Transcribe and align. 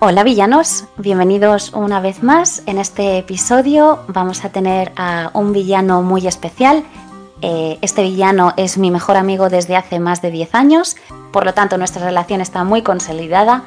Hola 0.00 0.22
villanos, 0.22 0.84
bienvenidos 0.96 1.72
una 1.72 1.98
vez 1.98 2.22
más. 2.22 2.62
En 2.66 2.78
este 2.78 3.18
episodio 3.18 3.98
vamos 4.06 4.44
a 4.44 4.50
tener 4.50 4.92
a 4.94 5.32
un 5.34 5.52
villano 5.52 6.02
muy 6.02 6.28
especial. 6.28 6.84
Eh, 7.42 7.78
este 7.80 8.02
villano 8.02 8.52
es 8.56 8.78
mi 8.78 8.92
mejor 8.92 9.16
amigo 9.16 9.48
desde 9.48 9.74
hace 9.74 9.98
más 9.98 10.22
de 10.22 10.30
10 10.30 10.54
años, 10.54 10.96
por 11.32 11.44
lo 11.44 11.52
tanto 11.52 11.78
nuestra 11.78 12.04
relación 12.04 12.40
está 12.40 12.62
muy 12.62 12.82
consolidada. 12.82 13.64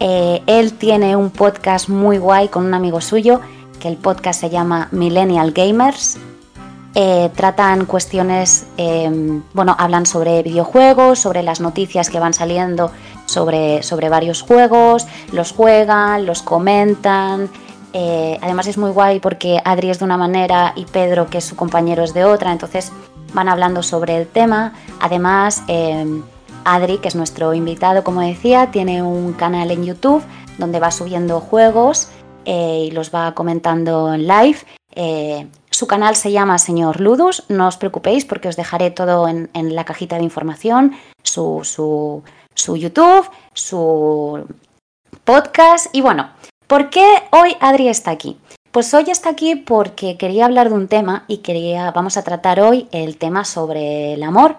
Eh, 0.00 0.42
él 0.46 0.72
tiene 0.72 1.16
un 1.16 1.28
podcast 1.28 1.90
muy 1.90 2.16
guay 2.16 2.48
con 2.48 2.64
un 2.64 2.72
amigo 2.72 3.02
suyo, 3.02 3.42
que 3.78 3.88
el 3.88 3.98
podcast 3.98 4.40
se 4.40 4.48
llama 4.48 4.88
Millennial 4.90 5.52
Gamers. 5.52 6.16
Eh, 6.94 7.30
tratan 7.36 7.84
cuestiones, 7.84 8.68
bueno, 9.52 9.76
hablan 9.78 10.06
sobre 10.06 10.42
videojuegos, 10.42 11.18
sobre 11.18 11.42
las 11.42 11.60
noticias 11.60 12.08
que 12.08 12.20
van 12.20 12.32
saliendo 12.32 12.90
sobre, 13.26 13.82
sobre 13.82 14.08
varios 14.08 14.42
juegos, 14.42 15.06
los 15.32 15.52
juegan, 15.52 16.26
los 16.26 16.42
comentan. 16.42 17.50
Eh, 17.92 18.38
además 18.42 18.66
es 18.66 18.76
muy 18.76 18.90
guay 18.90 19.20
porque 19.20 19.60
Adri 19.64 19.90
es 19.90 20.00
de 20.00 20.04
una 20.04 20.16
manera 20.16 20.72
y 20.76 20.84
Pedro, 20.84 21.28
que 21.28 21.38
es 21.38 21.44
su 21.44 21.56
compañero, 21.56 22.02
es 22.02 22.12
de 22.12 22.24
otra, 22.24 22.52
entonces 22.52 22.92
van 23.32 23.48
hablando 23.48 23.82
sobre 23.82 24.16
el 24.16 24.26
tema. 24.26 24.72
Además, 25.00 25.62
em, 25.68 26.22
Adri, 26.64 26.98
que 26.98 27.08
es 27.08 27.14
nuestro 27.14 27.54
invitado, 27.54 28.02
como 28.02 28.20
decía, 28.20 28.70
tiene 28.70 29.02
un 29.02 29.32
canal 29.34 29.70
en 29.70 29.84
YouTube 29.84 30.22
donde 30.58 30.80
va 30.80 30.90
subiendo 30.90 31.40
juegos 31.40 32.08
eh, 32.44 32.86
y 32.88 32.90
los 32.90 33.14
va 33.14 33.34
comentando 33.34 34.12
en 34.14 34.26
live. 34.26 34.58
Eh, 34.96 35.46
su 35.70 35.86
canal 35.86 36.14
se 36.14 36.30
llama 36.30 36.58
Señor 36.58 37.00
Ludus, 37.00 37.44
no 37.48 37.66
os 37.66 37.76
preocupéis 37.76 38.24
porque 38.24 38.48
os 38.48 38.56
dejaré 38.56 38.90
todo 38.90 39.26
en, 39.28 39.50
la 39.52 39.84
cajita 39.84 40.16
de 40.16 40.22
información, 40.22 40.92
su, 41.22 41.60
su, 41.64 42.22
su 42.54 42.76
YouTube, 42.76 43.28
su 43.52 44.46
podcast 45.24 45.86
y 45.92 46.00
bueno, 46.00 46.30
¿por 46.66 46.90
qué 46.90 47.04
hoy 47.30 47.56
Adri 47.60 47.88
está 47.88 48.10
aquí? 48.10 48.38
Pues 48.70 48.92
hoy 48.94 49.04
está 49.08 49.30
aquí 49.30 49.54
porque 49.54 50.16
quería 50.16 50.46
hablar 50.46 50.68
de 50.68 50.74
un 50.74 50.88
tema 50.88 51.24
y 51.28 51.38
quería, 51.38 51.90
vamos 51.92 52.16
a 52.16 52.24
tratar 52.24 52.60
hoy 52.60 52.88
el 52.90 53.16
tema 53.16 53.44
sobre 53.44 54.14
el 54.14 54.22
amor 54.22 54.56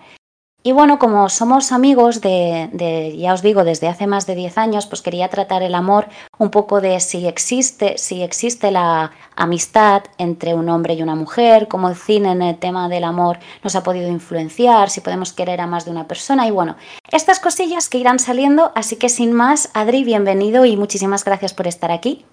y 0.67 0.71
bueno, 0.71 0.97
como 0.97 1.29
somos 1.29 1.71
amigos 1.71 2.21
de, 2.21 3.15
ya 3.19 3.33
os 3.33 3.43
digo, 3.43 3.63
desde 3.63 3.87
hace 3.87 4.07
más 4.07 4.25
de 4.25 4.33
10 4.33 4.57
años, 4.57 4.87
pues 4.87 5.03
quería 5.03 5.27
tratar 5.27 5.61
el 5.61 5.75
amor 5.75 6.07
un 6.39 6.49
poco 6.49 6.81
de 6.81 6.99
si 7.01 7.27
existe, 7.27 7.99
si 7.99 8.23
existe 8.23 8.71
la 8.71 9.11
amistad 9.35 10.01
entre 10.17 10.55
un 10.55 10.67
hombre 10.69 10.95
y 10.95 11.03
una 11.03 11.13
mujer, 11.13 11.67
cómo 11.67 11.87
el 11.87 11.95
cine 11.95 12.31
en 12.31 12.41
el 12.41 12.57
tema 12.57 12.89
del 12.89 13.03
amor 13.03 13.37
nos 13.63 13.75
ha 13.75 13.83
podido 13.83 14.09
influenciar, 14.09 14.89
si 14.89 15.01
podemos 15.01 15.33
querer 15.33 15.61
a 15.61 15.67
más 15.67 15.85
de 15.85 15.91
una 15.91 16.07
persona 16.07 16.47
y 16.47 16.51
bueno, 16.51 16.77
estas 17.11 17.39
cosillas 17.39 17.87
que 17.87 17.99
irán 17.99 18.17
saliendo, 18.17 18.71
así 18.73 18.95
que 18.95 19.09
sin 19.09 19.33
más, 19.33 19.69
Adri, 19.75 20.03
bienvenido 20.03 20.65
y 20.65 20.77
muchísimas 20.77 21.23
gracias 21.23 21.53
por 21.53 21.67
estar 21.67 21.91
aquí. 21.91 22.25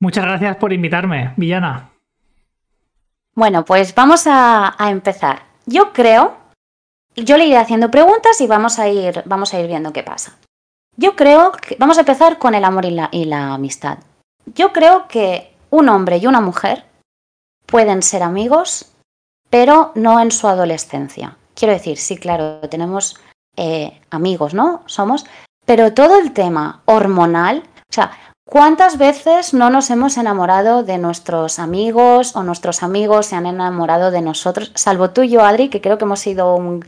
Muchas 0.00 0.24
gracias 0.24 0.56
por 0.56 0.72
invitarme, 0.72 1.34
Villana. 1.36 1.90
Bueno, 3.34 3.66
pues 3.66 3.94
vamos 3.94 4.26
a, 4.26 4.74
a 4.82 4.90
empezar. 4.90 5.42
Yo 5.66 5.92
creo 5.92 6.43
yo 7.16 7.36
le 7.36 7.46
iré 7.46 7.56
haciendo 7.56 7.90
preguntas 7.90 8.40
y 8.40 8.46
vamos 8.46 8.78
a 8.78 8.88
ir, 8.88 9.22
vamos 9.24 9.54
a 9.54 9.60
ir 9.60 9.66
viendo 9.66 9.92
qué 9.92 10.02
pasa. 10.02 10.36
Yo 10.96 11.16
creo 11.16 11.52
que 11.52 11.76
vamos 11.78 11.96
a 11.96 12.00
empezar 12.00 12.38
con 12.38 12.54
el 12.54 12.64
amor 12.64 12.84
y 12.84 12.90
la, 12.90 13.08
y 13.10 13.24
la 13.24 13.54
amistad. 13.54 13.98
Yo 14.46 14.72
creo 14.72 15.08
que 15.08 15.54
un 15.70 15.88
hombre 15.88 16.18
y 16.18 16.26
una 16.26 16.40
mujer 16.40 16.84
pueden 17.66 18.02
ser 18.02 18.22
amigos, 18.22 18.92
pero 19.50 19.92
no 19.94 20.20
en 20.20 20.30
su 20.30 20.46
adolescencia. 20.46 21.36
Quiero 21.54 21.74
decir, 21.74 21.98
sí, 21.98 22.16
claro, 22.16 22.60
tenemos 22.68 23.16
eh, 23.56 24.00
amigos, 24.10 24.54
¿no? 24.54 24.82
Somos, 24.86 25.24
pero 25.64 25.94
todo 25.94 26.18
el 26.18 26.32
tema 26.32 26.82
hormonal, 26.84 27.62
o 27.88 27.92
sea, 27.92 28.12
¿Cuántas 28.46 28.98
veces 28.98 29.54
no 29.54 29.70
nos 29.70 29.90
hemos 29.90 30.18
enamorado 30.18 30.82
de 30.82 30.98
nuestros 30.98 31.58
amigos 31.58 32.36
o 32.36 32.42
nuestros 32.42 32.82
amigos 32.82 33.26
se 33.26 33.36
han 33.36 33.46
enamorado 33.46 34.10
de 34.10 34.20
nosotros? 34.20 34.70
Salvo 34.74 35.10
tú 35.10 35.22
y 35.22 35.30
yo, 35.30 35.44
Adri, 35.44 35.70
que 35.70 35.80
creo 35.80 35.96
que 35.96 36.04
hemos 36.04 36.20
sido 36.20 36.54
un, 36.54 36.84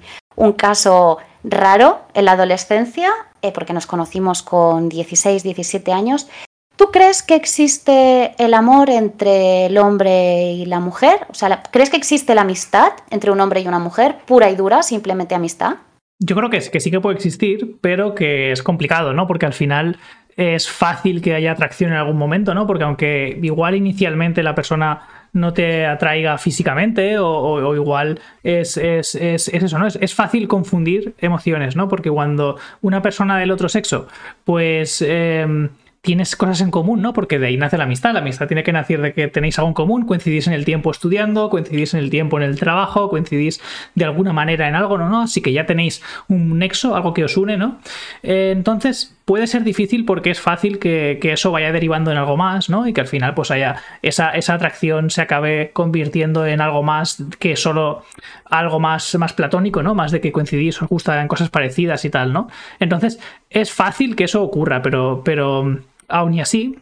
caso 0.53 1.17
raro 1.43 2.01
en 2.13 2.27
la 2.27 2.33
adolescencia, 2.33 3.11
eh, 3.41 3.53
porque 3.53 3.73
nos 3.73 3.87
conocimos 3.87 4.43
con 4.43 4.91
16, 4.91 5.43
17 5.43 5.93
años. 5.93 6.29
¿Tú 6.77 6.91
crees 6.93 7.23
que 7.23 7.35
existe 7.35 8.35
el 8.37 8.53
amor 8.53 8.91
entre 8.91 9.67
el 9.67 9.79
hombre 9.79 10.53
y 10.53 10.67
la 10.67 10.79
mujer? 10.79 11.27
O 11.31 11.35
sea, 11.35 11.63
¿crees 11.71 11.89
que 11.89 11.97
existe 11.97 12.35
la 12.35 12.43
amistad 12.43 12.93
entre 13.09 13.31
un 13.31 13.41
hombre 13.41 13.61
y 13.61 13.67
una 13.67 13.79
mujer, 13.79 14.19
pura 14.27 14.51
y 14.51 14.57
dura, 14.57 14.83
simplemente 14.83 15.35
amistad? 15.35 15.77
Yo 16.19 16.37
creo 16.37 16.51
que, 16.51 16.61
que 16.61 16.81
sí 16.81 16.91
que 16.91 17.01
puede 17.01 17.17
existir, 17.17 17.79
pero 17.81 18.15
que 18.15 18.53
es 18.53 18.63
complicado, 18.63 19.15
¿no? 19.15 19.27
Porque 19.27 19.47
al 19.47 19.55
final 19.55 19.99
es 20.37 20.69
fácil 20.69 21.23
que 21.23 21.35
haya 21.35 21.53
atracción 21.53 21.93
en 21.93 21.97
algún 21.97 22.19
momento, 22.19 22.55
¿no? 22.55 22.67
Porque 22.67 22.85
aunque 22.85 23.39
igual 23.43 23.75
inicialmente 23.75 24.43
la 24.43 24.55
persona 24.55 25.01
no 25.33 25.53
te 25.53 25.87
atraiga 25.87 26.39
físicamente 26.39 27.19
o, 27.19 27.75
igual 27.75 28.21
es, 28.43 28.77
es, 28.77 29.15
es, 29.15 29.49
eso, 29.49 29.79
¿no? 29.79 29.87
Es, 29.87 30.15
fácil 30.15 30.49
confundir 30.49 31.15
emociones, 31.19 31.77
¿no? 31.77 31.89
Porque 31.89 32.11
cuando 32.11 32.59
una 32.83 33.03
persona 33.03 33.39
del 33.39 33.51
otro 33.51 33.69
sexo, 33.69 34.09
pues... 34.45 35.03
Em, 35.03 35.69
tienes 36.07 36.37
cosas 36.37 36.61
en 36.61 36.71
común, 36.71 37.03
¿no? 37.03 37.13
Porque 37.13 37.41
de 37.41 37.49
ahí 37.49 37.57
nace 37.57 37.77
la 37.77 37.85
amistad. 37.85 38.13
La 38.13 38.21
amistad 38.21 38.47
tiene 38.47 38.63
que 38.63 38.73
nacer 38.73 39.03
de 39.03 39.13
que 39.13 39.27
tenéis 39.27 39.59
algo 39.59 39.69
en 39.69 39.75
común, 39.75 40.07
coincidís 40.07 40.47
en 40.47 40.53
el 40.53 40.65
tiempo 40.65 40.93
estudiando, 40.93 41.51
coincidís 41.51 41.95
en 41.95 42.01
el 42.01 42.11
tiempo 42.11 42.39
en 42.39 42.45
el 42.45 42.59
trabajo, 42.59 43.11
coincidís 43.11 43.61
de 43.97 44.05
alguna 44.05 44.33
manera 44.33 44.69
en 44.69 44.77
algo, 44.77 44.99
¿no? 44.99 45.09
¿no? 45.09 45.23
Así 45.23 45.43
que 45.43 45.53
ya 45.53 45.67
tenéis 45.67 46.01
un 46.29 46.59
nexo, 46.61 46.95
algo 46.95 47.13
que 47.13 47.25
os 47.25 47.37
une, 47.37 47.57
¿no? 47.57 47.79
Eh, 48.23 48.53
entonces, 48.55 49.17
puede 49.27 49.49
ser 49.49 49.65
difícil 49.65 50.05
porque 50.05 50.31
es 50.31 50.41
fácil 50.41 50.79
que, 50.79 51.19
eso 51.21 51.51
vaya 51.51 51.73
derivando 51.73 52.13
en 52.13 52.17
algo 52.17 52.37
más, 52.37 52.71
¿no? 52.71 52.87
Y 52.87 52.93
que 52.93 53.01
al 53.01 53.09
final, 53.09 53.35
pues 53.35 53.51
haya 53.51 53.83
esa, 54.01 54.31
esa 54.31 54.55
atracción 54.55 55.11
se 55.11 55.21
acabe 55.21 55.73
convirtiendo 55.73 56.47
en 56.47 56.61
algo 56.61 56.85
más 56.85 57.23
que 57.41 57.57
solo 57.57 58.05
algo 58.45 58.79
más, 58.79 59.17
más 59.17 59.33
platónico, 59.33 59.83
¿no? 59.83 59.97
Más 59.97 60.13
de 60.13 60.21
que 60.21 60.31
coincidís, 60.31 60.81
os 60.81 60.89
gusta 60.89 61.21
en 61.21 61.27
cosas 61.27 61.51
parecidas 61.51 62.05
y 62.05 62.11
tal, 62.11 62.33
¿no? 62.33 62.49
Entonces, 62.79 63.19
es 63.51 63.73
fácil 63.73 64.15
que 64.17 64.25
eso 64.25 64.43
ocurra, 64.43 64.81
pero. 64.81 65.23
pero 65.25 65.81
aún 66.09 66.35
y 66.35 66.41
así, 66.41 66.79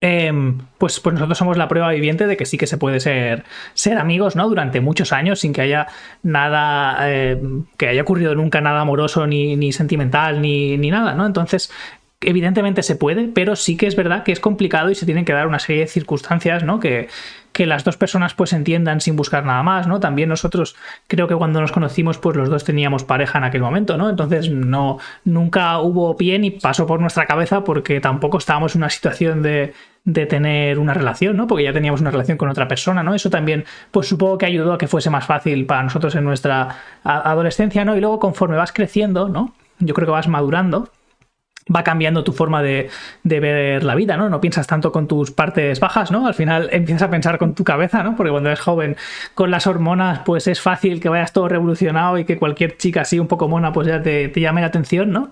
em, 0.00 0.58
pues, 0.78 1.00
pues 1.00 1.14
nosotros 1.14 1.38
somos 1.38 1.56
la 1.56 1.68
prueba 1.68 1.90
viviente 1.90 2.26
de 2.26 2.36
que 2.36 2.46
sí 2.46 2.58
que 2.58 2.66
se 2.66 2.78
puede 2.78 3.00
ser, 3.00 3.44
ser 3.74 3.98
amigos, 3.98 4.36
¿no? 4.36 4.48
Durante 4.48 4.80
muchos 4.80 5.12
años 5.12 5.40
sin 5.40 5.52
que 5.52 5.62
haya 5.62 5.86
nada, 6.22 7.10
em, 7.10 7.64
que 7.76 7.88
haya 7.88 8.02
ocurrido 8.02 8.34
nunca 8.34 8.60
nada 8.60 8.80
amoroso, 8.80 9.26
ni, 9.26 9.56
ni 9.56 9.72
sentimental, 9.72 10.40
ni, 10.40 10.76
ni, 10.78 10.90
nada, 10.90 11.14
¿no? 11.14 11.26
Entonces, 11.26 11.72
evidentemente 12.20 12.82
se 12.82 12.96
puede, 12.96 13.28
pero 13.28 13.56
sí 13.56 13.76
que 13.76 13.86
es 13.86 13.96
verdad 13.96 14.22
que 14.24 14.32
es 14.32 14.40
complicado 14.40 14.90
y 14.90 14.94
se 14.94 15.06
tienen 15.06 15.24
que 15.24 15.32
dar 15.32 15.46
una 15.46 15.58
serie 15.58 15.82
de 15.82 15.88
circunstancias, 15.88 16.64
¿no? 16.64 16.80
Que, 16.80 17.08
que 17.56 17.64
las 17.64 17.84
dos 17.84 17.96
personas 17.96 18.34
pues 18.34 18.52
entiendan 18.52 19.00
sin 19.00 19.16
buscar 19.16 19.46
nada 19.46 19.62
más, 19.62 19.86
¿no? 19.86 19.98
También 19.98 20.28
nosotros 20.28 20.76
creo 21.06 21.26
que 21.26 21.34
cuando 21.34 21.58
nos 21.58 21.72
conocimos 21.72 22.18
pues 22.18 22.36
los 22.36 22.50
dos 22.50 22.64
teníamos 22.64 23.02
pareja 23.02 23.38
en 23.38 23.44
aquel 23.44 23.62
momento, 23.62 23.96
¿no? 23.96 24.10
Entonces 24.10 24.50
no 24.50 24.98
nunca 25.24 25.78
hubo 25.78 26.18
pie 26.18 26.38
ni 26.38 26.50
pasó 26.50 26.86
por 26.86 27.00
nuestra 27.00 27.24
cabeza 27.24 27.64
porque 27.64 27.98
tampoco 27.98 28.36
estábamos 28.36 28.74
en 28.74 28.82
una 28.82 28.90
situación 28.90 29.40
de, 29.40 29.72
de 30.04 30.26
tener 30.26 30.78
una 30.78 30.92
relación, 30.92 31.38
¿no? 31.38 31.46
Porque 31.46 31.64
ya 31.64 31.72
teníamos 31.72 32.02
una 32.02 32.10
relación 32.10 32.36
con 32.36 32.50
otra 32.50 32.68
persona, 32.68 33.02
¿no? 33.02 33.14
Eso 33.14 33.30
también, 33.30 33.64
pues 33.90 34.06
supongo 34.06 34.36
que 34.36 34.44
ayudó 34.44 34.74
a 34.74 34.78
que 34.78 34.86
fuese 34.86 35.08
más 35.08 35.24
fácil 35.24 35.64
para 35.64 35.82
nosotros 35.82 36.14
en 36.14 36.24
nuestra 36.24 36.76
adolescencia, 37.04 37.86
¿no? 37.86 37.96
Y 37.96 38.00
luego 38.00 38.18
conforme 38.18 38.58
vas 38.58 38.72
creciendo, 38.74 39.30
¿no? 39.30 39.54
Yo 39.78 39.94
creo 39.94 40.04
que 40.04 40.12
vas 40.12 40.28
madurando 40.28 40.90
va 41.74 41.82
cambiando 41.82 42.22
tu 42.22 42.32
forma 42.32 42.62
de, 42.62 42.90
ver 43.24 43.82
la 43.82 43.94
vida, 43.94 44.16
¿no? 44.16 44.28
No 44.28 44.40
piensas 44.40 44.66
tanto 44.66 44.92
con 44.92 45.08
tus 45.08 45.32
partes 45.32 45.80
bajas, 45.80 46.10
¿no? 46.10 46.26
Al 46.26 46.34
final 46.34 46.68
empiezas 46.72 47.02
a 47.02 47.10
pensar 47.10 47.38
con 47.38 47.54
tu 47.54 47.64
cabeza, 47.64 48.02
¿no? 48.02 48.16
Porque 48.16 48.30
cuando 48.30 48.48
eres 48.48 48.60
joven, 48.60 48.96
con 49.34 49.50
las 49.50 49.66
hormonas, 49.66 50.20
pues 50.24 50.46
es 50.46 50.60
fácil 50.60 51.00
que 51.00 51.08
vayas 51.08 51.32
todo 51.32 51.48
revolucionado 51.48 52.18
y 52.18 52.24
que 52.24 52.38
cualquier 52.38 52.76
chica 52.76 53.02
así 53.02 53.18
un 53.18 53.26
poco 53.26 53.48
mona, 53.48 53.72
pues 53.72 53.88
ya 53.88 54.02
te, 54.02 54.32
llame 54.34 54.60
la 54.60 54.68
atención, 54.68 55.10
¿no? 55.10 55.30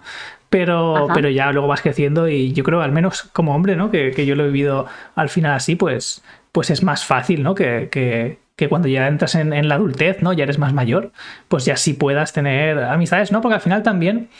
Pero, 0.50 1.08
pero 1.12 1.28
ya 1.30 1.50
luego 1.50 1.66
vas 1.66 1.80
creciendo 1.80 2.28
y 2.28 2.52
yo 2.52 2.62
creo, 2.62 2.80
al 2.80 2.92
menos 2.92 3.24
como 3.32 3.54
hombre, 3.54 3.74
¿no? 3.76 3.90
Que, 3.90 4.24
yo 4.24 4.36
lo 4.36 4.44
he 4.44 4.46
vivido 4.46 4.86
al 5.16 5.28
final 5.28 5.52
así, 5.52 5.74
pues, 5.74 6.22
pues 6.52 6.70
es 6.70 6.82
más 6.82 7.04
fácil, 7.04 7.42
¿no? 7.42 7.54
Que, 7.54 7.88
que, 7.90 8.38
cuando 8.68 8.88
ya 8.88 9.08
entras 9.08 9.34
en, 9.34 9.52
en, 9.52 9.68
la 9.68 9.74
adultez, 9.74 10.22
¿no? 10.22 10.32
Ya 10.32 10.44
eres 10.44 10.58
más 10.58 10.72
mayor, 10.72 11.12
pues 11.48 11.64
ya 11.64 11.76
sí 11.76 11.92
puedas 11.92 12.32
tener 12.32 12.78
amistades, 12.78 13.30
¿no? 13.30 13.42
Porque 13.42 13.56
al 13.56 13.60
final 13.60 13.82
también 13.82 14.30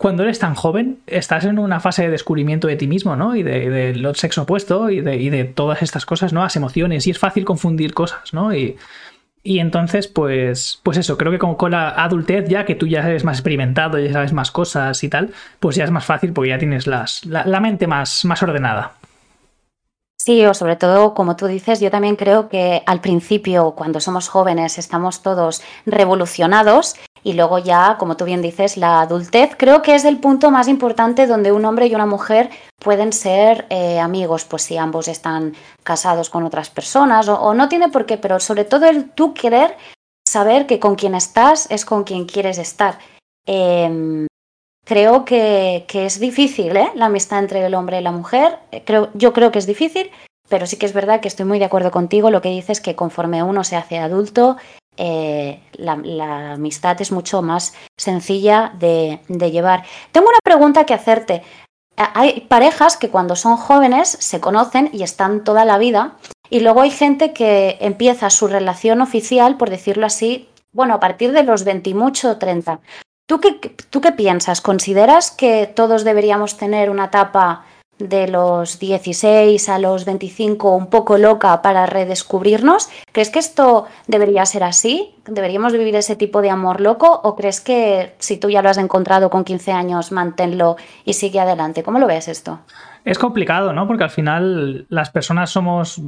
cuando 0.00 0.22
eres 0.22 0.38
tan 0.38 0.54
joven, 0.54 1.00
estás 1.06 1.44
en 1.44 1.58
una 1.58 1.78
fase 1.78 2.04
de 2.04 2.08
descubrimiento 2.08 2.66
de 2.68 2.76
ti 2.76 2.86
mismo, 2.86 3.16
¿no? 3.16 3.36
Y 3.36 3.42
del 3.42 4.02
de, 4.02 4.14
sexo 4.14 4.44
opuesto 4.44 4.88
y 4.88 5.02
de, 5.02 5.28
de, 5.28 5.44
todas 5.44 5.82
estas 5.82 6.06
cosas, 6.06 6.32
¿no? 6.32 6.40
Las 6.40 6.56
emociones. 6.56 7.06
Y 7.06 7.10
es 7.10 7.18
fácil 7.18 7.44
confundir 7.44 7.92
cosas, 7.92 8.32
¿no? 8.32 8.54
Y, 8.54 8.78
y 9.42 9.58
entonces, 9.58 10.08
pues, 10.08 10.80
pues 10.84 10.96
eso, 10.96 11.18
creo 11.18 11.30
que 11.30 11.38
con, 11.38 11.54
con, 11.54 11.72
la 11.72 11.90
adultez, 11.90 12.48
ya 12.48 12.64
que 12.64 12.76
tú 12.76 12.86
ya 12.86 13.06
eres 13.06 13.24
más 13.24 13.36
experimentado, 13.36 13.98
ya 13.98 14.10
sabes 14.10 14.32
más 14.32 14.50
cosas 14.50 15.04
y 15.04 15.10
tal, 15.10 15.34
pues 15.58 15.76
ya 15.76 15.84
es 15.84 15.90
más 15.90 16.06
fácil 16.06 16.32
porque 16.32 16.48
ya 16.48 16.58
tienes 16.58 16.86
las, 16.86 17.26
la, 17.26 17.60
mente 17.60 17.86
más, 17.86 18.24
más 18.24 18.42
ordenada. 18.42 18.92
O 20.30 20.54
sobre 20.54 20.76
todo, 20.76 21.12
como 21.12 21.34
tú 21.34 21.46
dices, 21.46 21.80
yo 21.80 21.90
también 21.90 22.14
creo 22.14 22.48
que 22.48 22.82
al 22.86 23.00
principio, 23.00 23.72
cuando 23.72 23.98
somos 23.98 24.28
jóvenes, 24.28 24.78
estamos 24.78 25.22
todos 25.22 25.60
revolucionados 25.86 26.94
y 27.24 27.32
luego 27.32 27.58
ya, 27.58 27.96
como 27.98 28.16
tú 28.16 28.24
bien 28.24 28.40
dices, 28.40 28.76
la 28.76 29.00
adultez 29.00 29.56
creo 29.58 29.82
que 29.82 29.96
es 29.96 30.04
el 30.04 30.18
punto 30.18 30.52
más 30.52 30.68
importante 30.68 31.26
donde 31.26 31.50
un 31.50 31.64
hombre 31.64 31.88
y 31.88 31.94
una 31.96 32.06
mujer 32.06 32.48
pueden 32.78 33.12
ser 33.12 33.66
eh, 33.70 33.98
amigos, 33.98 34.44
pues 34.44 34.62
si 34.62 34.76
ambos 34.76 35.08
están 35.08 35.54
casados 35.82 36.30
con 36.30 36.44
otras 36.44 36.70
personas 36.70 37.28
o, 37.28 37.52
no 37.52 37.68
tiene 37.68 37.88
por 37.88 38.06
qué, 38.06 38.16
pero 38.16 38.38
sobre 38.38 38.64
todo 38.64 38.86
el 38.86 39.10
tú 39.10 39.34
querer 39.34 39.76
saber 40.26 40.66
que 40.66 40.78
con 40.78 40.94
quien 40.94 41.16
estás 41.16 41.68
es 41.70 41.84
con 41.84 42.04
quien 42.04 42.24
quieres 42.24 42.56
estar. 42.56 42.98
Em, 43.46 44.28
creo 44.90 45.24
que, 45.24 45.86
es 45.88 46.18
difícil 46.18 46.76
¿eh? 46.76 46.90
la 46.96 47.06
amistad 47.06 47.38
entre 47.38 47.64
el 47.64 47.76
hombre 47.76 48.00
y 48.00 48.02
la 48.02 48.10
mujer. 48.10 48.58
Eh, 48.72 48.82
creo, 48.84 49.10
yo 49.14 49.32
creo 49.32 49.52
que 49.52 49.60
es 49.60 49.66
difícil, 49.66 50.10
pero 50.48 50.66
sí 50.66 50.78
que 50.78 50.86
es 50.86 50.92
verdad 50.92 51.20
que 51.20 51.28
estoy 51.28 51.46
muy 51.46 51.60
de 51.60 51.66
acuerdo 51.66 51.92
contigo. 51.92 52.32
Lo 52.32 52.42
que 52.42 52.48
dices 52.48 52.80
que 52.80 52.96
conforme 52.96 53.40
uno 53.44 53.62
se 53.62 53.76
hace 53.76 53.98
adulto, 53.98 54.56
eh, 54.96 55.60
la, 55.74 56.54
amistad 56.54 57.00
es 57.00 57.12
mucho 57.12 57.40
más 57.40 57.72
sencilla 57.96 58.72
de, 58.80 59.20
de 59.28 59.52
llevar. 59.52 59.84
Tengo 60.10 60.26
una 60.28 60.40
pregunta 60.42 60.84
que 60.86 60.94
hacerte. 60.94 61.44
Hay 61.96 62.40
parejas 62.48 62.96
que 62.96 63.10
cuando 63.10 63.36
son 63.36 63.56
jóvenes 63.58 64.08
se 64.08 64.40
conocen 64.40 64.90
y 64.92 65.04
están 65.04 65.44
toda 65.44 65.64
la 65.64 65.78
vida 65.78 66.16
y 66.48 66.60
luego 66.60 66.80
hay 66.80 66.90
gente 66.90 67.32
que 67.32 67.78
empieza 67.80 68.28
su 68.28 68.48
relación 68.48 69.02
oficial, 69.02 69.56
por 69.56 69.70
decirlo 69.70 70.06
así, 70.06 70.48
bueno, 70.72 70.94
a 70.94 71.00
partir 71.00 71.30
de 71.30 71.44
los 71.44 71.62
20 71.62 71.90
y 71.90 71.94
mucho, 71.94 72.38
30. 72.38 72.80
¿Tú 73.30 73.40
qué, 73.40 73.52
¿Tú 73.90 74.00
qué 74.00 74.10
piensas? 74.10 74.60
¿Consideras 74.60 75.30
que 75.30 75.68
todos 75.68 76.02
deberíamos 76.02 76.56
tener 76.56 76.90
una 76.90 77.04
etapa 77.04 77.64
de 78.00 78.26
los 78.26 78.80
16 78.80 79.68
a 79.68 79.78
los 79.78 80.04
25 80.04 80.74
un 80.74 80.88
poco 80.88 81.16
loca 81.16 81.62
para 81.62 81.86
redescubrirnos? 81.86 82.88
¿Crees 83.12 83.30
que 83.30 83.38
esto 83.38 83.86
debería 84.08 84.44
ser 84.46 84.64
así? 84.64 85.14
¿Deberíamos 85.28 85.72
vivir 85.72 85.94
ese 85.94 86.16
tipo 86.16 86.42
de 86.42 86.50
amor 86.50 86.80
loco? 86.80 87.20
¿O 87.22 87.36
crees 87.36 87.60
que 87.60 88.16
si 88.18 88.36
tú 88.36 88.50
ya 88.50 88.62
lo 88.62 88.68
has 88.68 88.78
encontrado 88.78 89.30
con 89.30 89.44
15 89.44 89.70
años, 89.70 90.10
manténlo 90.10 90.74
y 91.04 91.12
sigue 91.12 91.38
adelante? 91.38 91.84
¿Cómo 91.84 92.00
lo 92.00 92.08
ves 92.08 92.26
esto? 92.26 92.58
Es 93.04 93.18
complicado, 93.18 93.72
¿no? 93.72 93.86
Porque 93.86 94.04
al 94.04 94.10
final 94.10 94.86
las 94.90 95.10
personas 95.10 95.50
somos. 95.50 96.00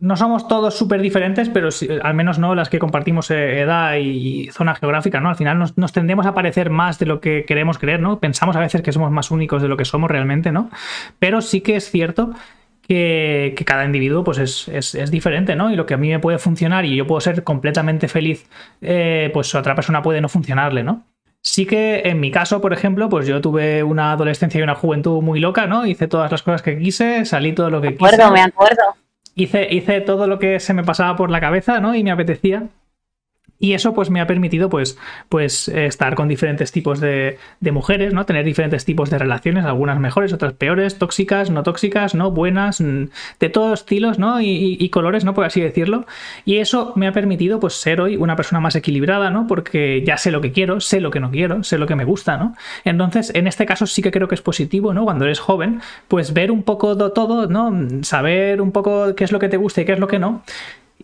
No 0.00 0.16
somos 0.16 0.46
todos 0.46 0.76
súper 0.76 1.00
diferentes, 1.00 1.48
pero 1.48 1.70
al 2.02 2.14
menos 2.14 2.38
no 2.38 2.54
las 2.54 2.68
que 2.68 2.78
compartimos 2.78 3.30
eh, 3.30 3.60
edad 3.60 3.96
y 3.96 4.48
zona 4.52 4.74
geográfica, 4.74 5.20
¿no? 5.20 5.30
Al 5.30 5.36
final 5.36 5.58
nos, 5.58 5.92
tendemos 5.92 6.26
a 6.26 6.34
parecer 6.34 6.68
más 6.68 6.98
de 6.98 7.06
lo 7.06 7.20
que 7.20 7.44
queremos 7.46 7.78
creer, 7.78 8.00
¿no? 8.00 8.20
Pensamos 8.20 8.56
a 8.56 8.60
veces 8.60 8.82
que 8.82 8.92
somos 8.92 9.10
más 9.10 9.30
únicos 9.30 9.62
de 9.62 9.68
lo 9.68 9.76
que 9.76 9.86
somos 9.86 10.10
realmente, 10.10 10.52
¿no? 10.52 10.70
Pero 11.18 11.40
sí 11.40 11.62
que 11.62 11.76
es 11.76 11.90
cierto 11.90 12.30
que, 12.86 13.54
cada 13.64 13.86
individuo 13.86 14.22
pues 14.22 14.68
es, 14.68 15.10
diferente, 15.10 15.56
¿no? 15.56 15.70
Y 15.70 15.76
lo 15.76 15.86
que 15.86 15.94
a 15.94 15.96
mí 15.96 16.10
me 16.10 16.18
puede 16.18 16.38
funcionar 16.38 16.84
y 16.84 16.94
yo 16.94 17.06
puedo 17.06 17.20
ser 17.20 17.42
completamente 17.42 18.08
feliz, 18.08 18.48
eh, 18.82 19.30
pues 19.32 19.54
otra 19.54 19.74
persona 19.74 20.02
puede 20.02 20.20
no 20.20 20.28
funcionarle, 20.28 20.82
¿no? 20.82 21.04
Sí 21.46 21.66
que 21.66 22.00
en 22.06 22.20
mi 22.20 22.30
caso, 22.30 22.62
por 22.62 22.72
ejemplo, 22.72 23.10
pues 23.10 23.26
yo 23.26 23.42
tuve 23.42 23.82
una 23.82 24.12
adolescencia 24.12 24.58
y 24.58 24.62
una 24.62 24.74
juventud 24.74 25.20
muy 25.20 25.40
loca, 25.40 25.66
¿no? 25.66 25.84
Hice 25.84 26.08
todas 26.08 26.32
las 26.32 26.42
cosas 26.42 26.62
que 26.62 26.78
quise, 26.78 27.26
salí 27.26 27.52
todo 27.52 27.68
lo 27.68 27.82
que 27.82 27.90
me 27.90 27.96
acuerdo, 27.96 28.16
quise. 28.16 28.32
Me 28.32 28.40
acuerdo, 28.40 28.82
Hice, 29.34 29.68
hice 29.70 30.00
todo 30.00 30.26
lo 30.26 30.38
que 30.38 30.58
se 30.58 30.72
me 30.72 30.84
pasaba 30.84 31.16
por 31.16 31.30
la 31.30 31.40
cabeza, 31.40 31.80
¿no? 31.80 31.94
Y 31.94 32.02
me 32.02 32.12
apetecía. 32.12 32.68
Y 33.58 33.72
eso 33.72 33.94
pues 33.94 34.10
me 34.10 34.20
ha 34.20 34.26
permitido 34.26 34.68
pues, 34.68 34.98
pues 35.28 35.68
estar 35.68 36.16
con 36.16 36.28
diferentes 36.28 36.72
tipos 36.72 37.00
de, 37.00 37.38
mujeres, 37.60 38.12
¿no? 38.12 38.26
Tener 38.26 38.44
diferentes 38.44 38.84
tipos 38.84 39.10
de 39.10 39.18
relaciones, 39.18 39.64
algunas 39.64 39.98
mejores, 39.98 40.32
otras 40.32 40.52
peores, 40.52 40.98
tóxicas, 40.98 41.50
no 41.50 41.62
tóxicas, 41.62 42.14
¿no? 42.14 42.30
Buenas, 42.30 42.78
de 42.78 43.48
todos 43.48 43.80
estilos, 43.80 44.18
¿no? 44.18 44.40
Y, 44.40 44.88
colores, 44.90 45.24
¿no? 45.24 45.34
Por 45.34 45.44
así 45.44 45.60
decirlo. 45.60 46.06
Y 46.44 46.58
eso 46.58 46.92
me 46.96 47.06
ha 47.06 47.12
permitido 47.12 47.58
pues 47.58 47.74
ser 47.74 48.00
hoy 48.00 48.16
una 48.16 48.36
persona 48.36 48.60
más 48.60 48.76
equilibrada, 48.76 49.30
¿no? 49.30 49.46
Porque 49.46 50.02
ya 50.04 50.18
sé 50.18 50.30
lo 50.30 50.40
que 50.40 50.52
quiero, 50.52 50.80
sé 50.80 51.00
lo 51.00 51.10
que 51.10 51.20
no 51.20 51.30
quiero, 51.30 51.62
sé 51.64 51.78
lo 51.78 51.86
que 51.86 51.96
me 51.96 52.04
gusta, 52.04 52.36
¿no? 52.36 52.54
Entonces, 52.84 53.32
en 53.34 53.46
este 53.46 53.66
caso 53.66 53.86
sí 53.86 54.02
que 54.02 54.10
creo 54.10 54.28
que 54.28 54.34
es 54.34 54.42
positivo, 54.42 54.92
¿no? 54.94 55.04
Cuando 55.04 55.24
eres 55.24 55.40
joven, 55.40 55.80
pues 56.08 56.32
ver 56.32 56.50
un 56.50 56.62
poco 56.62 56.94
de 56.94 57.10
todo, 57.10 57.46
¿no? 57.46 57.72
Saber 58.02 58.60
un 58.60 58.72
poco 58.72 59.14
qué 59.14 59.24
es 59.24 59.32
lo 59.32 59.38
que 59.38 59.48
te 59.48 59.56
gusta 59.56 59.80
y 59.80 59.84
qué 59.84 59.92
es 59.92 59.98
lo 59.98 60.08
que 60.08 60.18
no. 60.18 60.42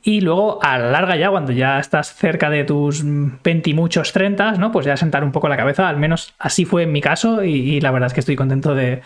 Y 0.03 0.23
luego, 0.23 0.59
a 0.63 0.79
la 0.79 0.91
larga 0.91 1.17
ya, 1.17 1.29
cuando 1.29 1.53
ya 1.53 1.79
estás 1.79 2.15
cerca 2.15 2.49
de 2.49 2.65
tus 2.65 3.03
20 3.05 3.71
y 3.71 3.75
muchos 3.75 4.13
30, 4.13 4.53
¿no? 4.53 4.73
Pues 4.73 4.87
ya 4.87 4.97
sentar 4.97 5.23
un 5.25 5.33
poco 5.33 5.49
la 5.49 5.59
cabeza, 5.59 5.89
al 5.89 5.99
menos 5.99 6.33
así 6.39 6.65
fue 6.65 6.85
en 6.85 6.93
mi 6.93 7.03
caso 7.03 7.45
y, 7.45 7.81
la 7.83 7.91
verdad 7.91 8.07
es 8.07 8.15
que 8.15 8.21
estoy 8.21 8.35
contento 8.37 8.75
de, 8.75 9.03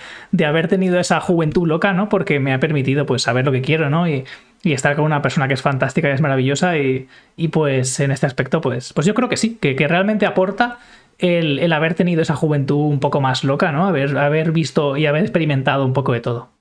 haber 0.46 0.68
tenido 0.68 1.00
esa 1.00 1.20
juventud 1.20 1.66
loca, 1.66 1.92
¿no? 1.92 2.08
Porque 2.08 2.38
me 2.38 2.52
ha 2.52 2.60
permitido 2.60 3.06
pues 3.06 3.22
saber 3.22 3.44
lo 3.44 3.50
que 3.52 3.60
quiero, 3.60 3.90
¿no? 3.90 4.08
Y, 4.08 4.24
estar 4.62 4.96
con 4.96 5.04
una 5.04 5.20
persona 5.20 5.46
que 5.46 5.52
es 5.52 5.60
fantástica 5.60 6.08
y 6.08 6.12
es 6.12 6.22
maravillosa 6.22 6.78
y, 6.78 7.08
pues 7.52 8.00
en 8.00 8.10
este 8.10 8.26
aspecto 8.26 8.62
pues, 8.62 8.94
pues 8.94 9.06
yo 9.06 9.12
creo 9.12 9.28
que 9.28 9.36
sí, 9.36 9.58
que, 9.60 9.74
realmente 9.88 10.26
aporta 10.26 10.78
el, 11.18 11.72
haber 11.72 11.94
tenido 11.94 12.22
esa 12.22 12.36
juventud 12.36 12.76
un 12.76 13.00
poco 13.00 13.20
más 13.20 13.44
loca, 13.44 13.72
¿no? 13.72 13.86
Haber, 13.86 14.16
haber 14.16 14.52
visto 14.52 14.96
y 14.96 15.06
haber 15.06 15.22
experimentado 15.22 15.84
un 15.84 15.92
poco 15.92 16.12
de 16.12 16.20
todo. 16.20 16.54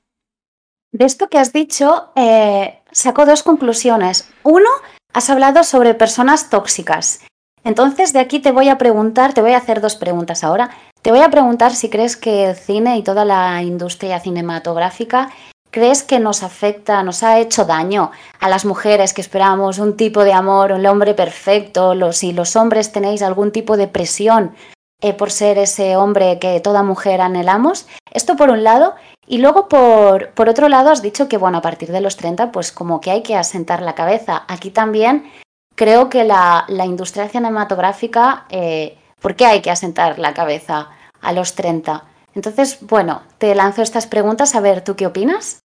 De 0.94 1.06
esto 1.06 1.28
que 1.28 1.40
has 1.40 1.52
dicho, 1.52 2.10
eh, 2.16 2.80
saco 2.92 3.26
dos 3.26 3.42
conclusiones. 3.42 4.30
Uno, 4.44 4.70
has 5.12 5.32
hablado 5.32 5.64
sobre 5.64 5.96
personas 5.96 6.52
tóxicas. 6.52 7.22
Entonces, 7.64 8.14
de 8.14 8.20
aquí 8.20 8.40
te 8.40 8.52
voy 8.52 8.70
a 8.70 8.78
preguntar, 8.78 9.34
te 9.34 9.42
voy 9.42 9.54
a 9.54 9.58
hacer 9.58 9.82
dos 9.82 9.96
preguntas 9.96 10.44
ahora. 10.44 10.70
Te 11.02 11.10
voy 11.10 11.22
a 11.22 11.32
preguntar 11.32 11.74
si 11.74 11.90
crees 11.90 12.16
que 12.16 12.46
el 12.46 12.56
cine 12.56 12.98
y 12.98 13.02
toda 13.02 13.26
la 13.26 13.64
industria 13.64 14.20
cinematográfica 14.20 15.32
crees 15.72 16.04
que 16.04 16.20
nos 16.20 16.44
afecta, 16.44 17.02
nos 17.02 17.24
ha 17.24 17.40
hecho 17.40 17.66
daño 17.66 18.12
a 18.40 18.48
las 18.48 18.64
mujeres 18.64 19.16
que 19.16 19.22
esperamos 19.22 19.80
un 19.80 19.98
tipo 19.98 20.24
de 20.24 20.34
amor, 20.34 20.74
un 20.74 20.86
hombre 20.86 21.16
perfecto, 21.16 22.14
si 22.14 22.34
los 22.34 22.56
hombres 22.56 22.92
tenéis 22.92 23.24
algún 23.24 23.52
tipo 23.52 23.78
de 23.78 23.88
presión 23.88 24.54
eh, 25.04 25.14
por 25.14 25.32
ser 25.32 25.58
ese 25.58 25.98
hombre 25.98 26.40
que 26.40 26.62
toda 26.62 26.82
mujer 26.82 27.20
anhelamos. 27.20 27.88
Esto 28.12 28.38
por 28.38 28.50
un 28.50 28.64
lado. 28.64 28.96
Y 29.28 29.40
luego, 29.40 29.68
por, 29.68 30.30
por, 30.30 30.48
otro 30.48 30.70
lado, 30.70 30.92
has 30.92 31.02
dicho 31.02 31.28
que, 31.28 31.38
bueno, 31.38 31.58
a 31.58 31.62
partir 31.62 31.92
de 31.92 32.00
los 32.00 32.16
30, 32.16 32.54
pues 32.54 32.72
como 32.72 33.02
que 33.02 33.12
hay 33.12 33.22
que 33.22 33.36
asentar 33.36 33.82
la 33.82 33.96
cabeza. 33.96 34.44
Aquí 34.48 34.70
también 34.72 35.30
creo 35.76 36.10
que 36.10 36.24
la, 36.24 36.64
la 36.70 36.86
industria 36.86 37.28
cinematográfica, 37.28 38.46
eh, 38.50 38.98
¿por 39.20 39.36
qué 39.36 39.46
hay 39.46 39.62
que 39.62 39.72
asentar 39.72 40.20
la 40.20 40.34
cabeza 40.34 40.90
a 41.22 41.34
los 41.34 41.54
30? 41.56 42.06
Entonces, 42.34 42.80
bueno, 42.82 43.24
te 43.40 43.54
lanzo 43.56 43.82
estas 43.82 44.08
preguntas 44.08 44.56
a 44.56 44.62
ver, 44.62 44.86
¿tú 44.86 44.96
qué 44.96 45.06
opinas? 45.06 45.63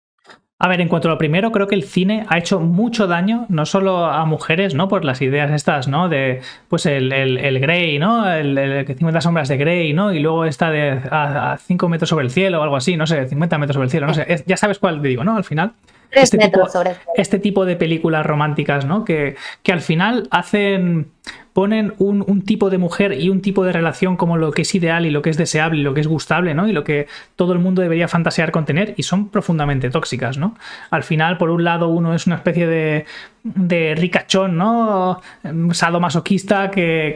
A 0.59 0.68
ver, 0.68 0.81
en 0.81 0.88
cuanto 0.88 1.07
a 1.07 1.12
lo 1.12 1.19
primero, 1.19 1.51
creo 1.51 1.68
que 1.68 1.75
el 1.75 1.83
cine 1.83 2.25
ha 2.30 2.39
hecho 2.39 2.59
mucho 2.59 3.06
daño, 3.06 3.45
no 3.48 3.68
solo 3.68 4.06
a 4.06 4.25
mujeres, 4.25 4.74
¿no? 4.74 4.88
Por 4.88 5.06
las 5.06 5.21
ideas 5.21 5.51
estas, 5.51 5.88
¿no? 5.88 6.09
De, 6.09 6.42
pues 6.68 6.88
el, 6.88 7.13
el, 7.13 7.59
Grey, 7.59 8.00
¿no? 8.00 8.27
El, 8.27 8.57
el, 8.57 8.88
50 8.88 9.21
sombras 9.21 9.50
de 9.50 9.57
Grey, 9.57 9.94
¿no? 9.94 10.12
Y 10.12 10.19
luego 10.19 10.45
esta 10.45 10.71
de 10.71 11.00
a, 11.12 11.59
5 11.62 11.89
metros 11.89 12.09
sobre 12.09 12.25
el 12.25 12.31
cielo 12.31 12.59
o 12.59 12.63
algo 12.63 12.75
así, 12.75 12.98
no 12.98 13.06
sé, 13.06 13.27
50 13.27 13.57
metros 13.59 13.75
sobre 13.75 13.86
el 13.86 13.92
cielo, 13.92 14.07
no 14.07 14.15
sé. 14.15 14.44
ya 14.48 14.57
sabes 14.57 14.80
cuál 14.80 14.99
te 14.99 15.09
digo, 15.09 15.23
¿no? 15.23 15.37
Al 15.37 15.44
final. 15.44 15.73
Este 16.09 16.40
tipo, 16.40 16.68
sobre 16.69 16.95
este 17.16 17.37
tipo 17.37 17.66
de 17.66 17.76
películas 17.76 18.26
románticas, 18.26 18.85
¿no? 18.85 19.06
Que, 19.06 19.35
que 19.61 19.73
al 19.73 19.81
final 19.81 20.28
hacen 20.31 21.11
ponen 21.53 21.93
un, 21.97 22.43
tipo 22.43 22.69
de 22.69 22.77
mujer 22.77 23.13
y 23.19 23.29
un 23.29 23.41
tipo 23.41 23.63
de 23.65 23.71
relación 23.71 24.15
como 24.15 24.37
lo 24.37 24.51
que 24.51 24.61
es 24.61 24.75
ideal 24.75 25.07
y 25.07 25.09
lo 25.09 25.23
que 25.23 25.31
es 25.31 25.37
deseable 25.37 25.79
y 25.79 25.83
lo 25.83 25.95
que 25.95 26.01
es 26.01 26.07
gustable, 26.07 26.53
¿no? 26.53 26.67
Y 26.67 26.71
lo 26.71 26.83
que 26.83 27.07
todo 27.35 27.53
el 27.53 27.57
mundo 27.57 27.81
debería 27.81 28.07
fantasear 28.07 28.51
con 28.51 28.65
tener 28.65 28.93
y 28.95 29.03
son 29.03 29.29
profundamente 29.29 29.89
tóxicas, 29.89 30.37
¿no? 30.37 30.55
Al 30.91 31.01
final, 31.03 31.39
por 31.39 31.49
un 31.49 31.63
lado, 31.63 31.87
uno 31.87 32.13
es 32.13 32.27
una 32.27 32.35
especie 32.35 32.67
de, 32.67 33.05
de 33.55 33.95
ricachón, 33.95 34.57
¿no? 34.57 35.21
Sadomasoquista 35.71 36.69
que, 36.69 37.15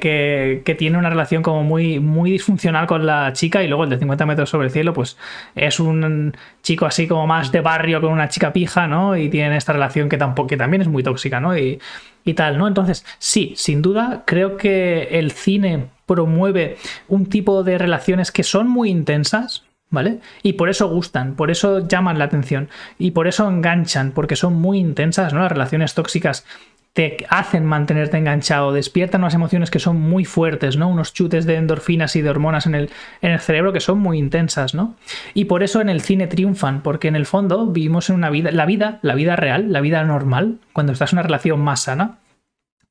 que, 0.65 0.75
tiene 0.75 0.97
una 0.97 1.09
relación 1.09 1.43
como 1.43 1.63
muy, 1.63 1.99
muy 1.99 2.31
disfuncional 2.31 2.87
con 2.87 3.05
la 3.05 3.33
chica 3.33 3.63
y 3.63 3.67
luego 3.67 3.83
el 3.83 3.89
de 3.89 3.99
50 3.99 4.25
metros 4.25 4.49
sobre 4.49 4.67
el 4.67 4.73
cielo, 4.73 4.93
pues 4.93 5.17
es 5.55 5.79
un 5.79 6.33
chico 6.63 6.85
así 6.85 7.07
como 7.07 7.27
más 7.27 7.51
de 7.51 7.61
barrio 7.61 8.01
con 8.01 8.11
una 8.11 8.29
chica 8.29 8.53
pija, 8.53 8.87
¿no? 8.87 9.17
Y 9.17 9.29
tienen 9.29 9.53
esta 9.53 9.73
relación 9.73 10.09
que, 10.09 10.17
tampoco, 10.17 10.47
que 10.47 10.57
también 10.57 10.81
es 10.81 10.87
muy 10.87 11.03
tóxica, 11.03 11.39
¿no? 11.39 11.57
Y, 11.57 11.79
y 12.25 12.33
tal, 12.33 12.57
¿no? 12.57 12.67
Entonces, 12.67 13.05
sí, 13.19 13.53
sin 13.55 13.81
duda, 13.81 14.23
creo 14.25 14.57
que 14.57 15.19
el 15.19 15.31
cine 15.31 15.87
promueve 16.05 16.77
un 17.07 17.27
tipo 17.27 17.63
de 17.63 17.77
relaciones 17.77 18.31
que 18.31 18.43
son 18.43 18.67
muy 18.67 18.89
intensas, 18.89 19.63
¿vale? 19.89 20.19
Y 20.43 20.53
por 20.53 20.69
eso 20.69 20.89
gustan, 20.89 21.35
por 21.35 21.51
eso 21.51 21.87
llaman 21.87 22.19
la 22.19 22.25
atención 22.25 22.69
y 22.97 23.11
por 23.11 23.27
eso 23.27 23.47
enganchan, 23.47 24.11
porque 24.11 24.35
son 24.35 24.53
muy 24.53 24.79
intensas, 24.79 25.33
¿no? 25.33 25.41
Las 25.41 25.51
relaciones 25.51 25.93
tóxicas 25.93 26.45
te 26.93 27.25
hacen 27.29 27.65
mantenerte 27.65 28.17
enganchado, 28.17 28.73
despiertan 28.73 29.21
unas 29.21 29.33
emociones 29.33 29.71
que 29.71 29.79
son 29.79 29.99
muy 29.99 30.25
fuertes, 30.25 30.75
¿no? 30.75 30.89
Unos 30.89 31.13
chutes 31.13 31.45
de 31.45 31.55
endorfinas 31.55 32.15
y 32.17 32.21
de 32.21 32.29
hormonas 32.29 32.65
en 32.65 32.75
el, 32.75 32.89
en 33.21 33.31
el 33.31 33.39
cerebro 33.39 33.71
que 33.71 33.79
son 33.79 33.99
muy 33.99 34.17
intensas, 34.17 34.73
¿no? 34.73 34.95
Y 35.33 35.45
por 35.45 35.63
eso 35.63 35.79
en 35.79 35.89
el 35.89 36.01
cine 36.01 36.27
triunfan, 36.27 36.83
porque 36.83 37.07
en 37.07 37.15
el 37.15 37.25
fondo 37.25 37.67
vivimos 37.67 38.09
en 38.09 38.17
una 38.17 38.29
vida, 38.29 38.51
la 38.51 38.65
vida, 38.65 38.99
la 39.03 39.15
vida 39.15 39.37
real, 39.37 39.71
la 39.71 39.79
vida 39.79 40.03
normal, 40.03 40.59
cuando 40.73 40.91
estás 40.91 41.13
en 41.13 41.19
una 41.19 41.23
relación 41.23 41.61
más 41.61 41.83
sana, 41.83 42.17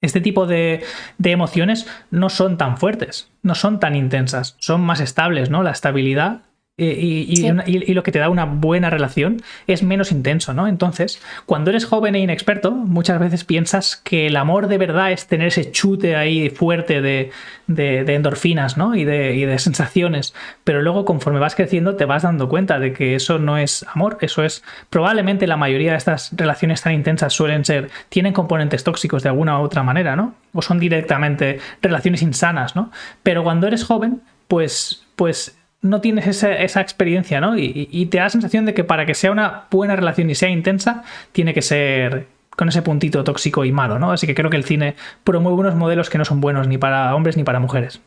este 0.00 0.23
tipo 0.23 0.47
de, 0.47 0.83
de, 1.19 1.30
emociones 1.30 1.87
no 2.11 2.30
son 2.30 2.57
tan 2.57 2.78
fuertes, 2.78 3.28
no 3.42 3.54
son 3.54 3.80
tan 3.80 3.97
intensas, 3.97 4.57
son 4.59 4.80
más 4.80 5.00
estables, 5.00 5.50
¿no? 5.50 5.62
La 5.62 5.73
estabilidad 5.73 6.40
y, 6.80 7.92
lo 7.94 8.02
que 8.02 8.12
te 8.12 8.18
da 8.18 8.28
una 8.28 8.44
buena 8.44 8.90
relación 8.90 9.42
es 9.66 9.82
menos 9.82 10.12
intenso, 10.12 10.54
¿no? 10.54 10.66
Entonces, 10.66 11.20
cuando 11.46 11.70
eres 11.70 11.84
joven 11.84 12.14
e 12.14 12.20
inexperto, 12.20 12.70
muchas 12.70 13.18
veces 13.18 13.44
piensas 13.44 13.96
que 13.96 14.26
el 14.26 14.37
amor 14.37 14.68
de 14.68 14.78
verdad 14.78 15.12
es 15.12 15.26
tener 15.26 15.49
ese 15.49 15.70
chute 15.70 16.16
ahí 16.16 16.50
fuerte 16.50 17.00
de, 17.00 17.32
endorfinas, 17.68 18.76
¿no? 18.76 18.94
Y 18.94 19.04
de, 19.04 19.34
y 19.34 19.44
de 19.44 19.58
sensaciones. 19.58 20.34
Pero 20.64 20.82
luego, 20.82 21.04
conforme 21.04 21.38
vas 21.38 21.54
creciendo, 21.54 21.96
te 21.96 22.04
vas 22.04 22.22
dando 22.22 22.49
cuenta 22.49 22.78
de 22.78 22.92
que 22.92 23.14
eso 23.14 23.38
no 23.38 23.58
es 23.58 23.84
amor, 23.94 24.18
eso 24.20 24.42
es 24.42 24.62
probablemente 24.88 25.46
la 25.46 25.56
mayoría 25.56 25.92
de 25.92 25.99
estas 25.99 26.30
relaciones 26.37 26.82
tan 26.82 26.94
intensas 26.94 27.32
suelen 27.32 27.64
ser, 27.64 27.90
tienen 28.08 28.32
componentes 28.32 28.84
tóxicos 28.84 29.22
de 29.22 29.28
alguna 29.28 29.60
u 29.60 29.62
otra 29.62 29.82
manera, 29.82 30.16
¿no? 30.16 30.34
O 30.52 30.62
son 30.62 30.78
directamente 30.78 31.60
relaciones 31.82 32.22
insanas, 32.22 32.75
¿no? 32.75 32.90
Pero 33.22 33.42
cuando 33.42 33.66
eres 33.66 33.84
joven, 33.84 34.22
pues, 34.49 35.06
pues 35.16 35.60
no 35.82 36.00
tienes 36.00 36.26
esa, 36.42 36.80
experiencia, 36.80 37.40
¿no? 37.40 37.56
Y, 37.56 38.06
te 38.06 38.18
da 38.18 38.25
la 38.25 38.30
sensación 38.30 38.66
de 38.66 38.75
que 38.75 38.84
para 38.84 39.06
que 39.06 39.14
sea 39.14 39.32
una 39.32 39.64
buena 39.70 39.96
relación 39.96 40.28
y 40.30 40.34
sea 40.34 40.50
intensa, 40.50 41.04
tiene 41.32 41.54
que 41.54 41.62
ser 41.62 42.28
con 42.56 42.68
ese 42.68 42.82
puntito 42.82 43.25
tóxico 43.25 43.64
y 43.64 43.72
malo, 43.72 43.99
¿no? 43.99 44.12
Así 44.12 44.26
que 44.26 44.34
creo 44.34 44.50
que 44.50 44.56
el 44.56 44.64
cine 44.64 44.96
promueve 45.25 45.58
unos 45.58 45.75
modelos 45.76 46.10
que 46.10 46.18
no 46.18 46.25
son 46.25 46.40
buenos 46.40 46.68
ni 46.68 46.76
para 46.76 47.14
hombres 47.14 47.37
ni 47.37 47.44
para 47.44 47.60
mujeres. 47.60 48.00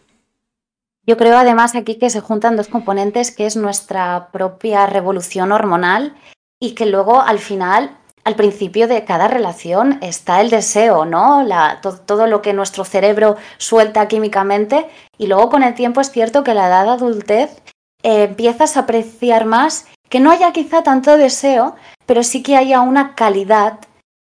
Yo 1.06 1.18
creo 1.18 1.38
además 1.38 1.75
aquí 1.75 1.96
que 1.96 2.10
se 2.10 2.22
juntan 2.22 2.56
dos 2.56 2.68
componentes, 2.68 3.36
que 3.36 3.46
es 3.46 3.58
nuestra 3.58 4.30
propia 4.32 4.86
revolución 4.86 5.51
hormonal 5.51 6.13
y 6.60 6.75
que 6.75 6.86
luego 6.86 7.22
al 7.22 7.39
final 7.39 7.98
al 8.24 8.36
principio 8.36 8.88
de 8.88 9.03
cada 9.03 9.27
relación 9.27 10.00
está 10.01 10.39
el 10.42 10.50
deseo, 10.50 11.06
¿no? 11.06 11.46
todo 12.06 12.27
lo 12.27 12.42
que 12.42 12.53
nuestro 12.53 12.86
cerebro 12.86 13.36
suelta 13.58 14.08
químicamente 14.08 14.88
y 15.18 15.27
luego 15.27 15.50
con 15.50 15.63
el 15.63 15.74
tiempo 15.74 16.01
es 16.01 16.12
cierto 16.12 16.44
que 16.44 16.53
la 16.53 16.68
edad 16.68 16.86
de 16.86 16.92
adultez 16.92 17.62
eh, 18.01 18.24
empiezas 18.24 18.77
a 18.77 18.82
apreciar 18.82 19.46
más 19.46 19.88
que 20.10 20.20
no 20.20 20.32
haya 20.32 20.53
quizá 20.53 20.84
tanto 20.84 21.18
deseo, 21.18 21.75
pero 22.06 22.24
sí 22.24 22.44
que 22.44 22.56
haya 22.56 22.82
una 22.82 23.15
calidad 23.15 23.80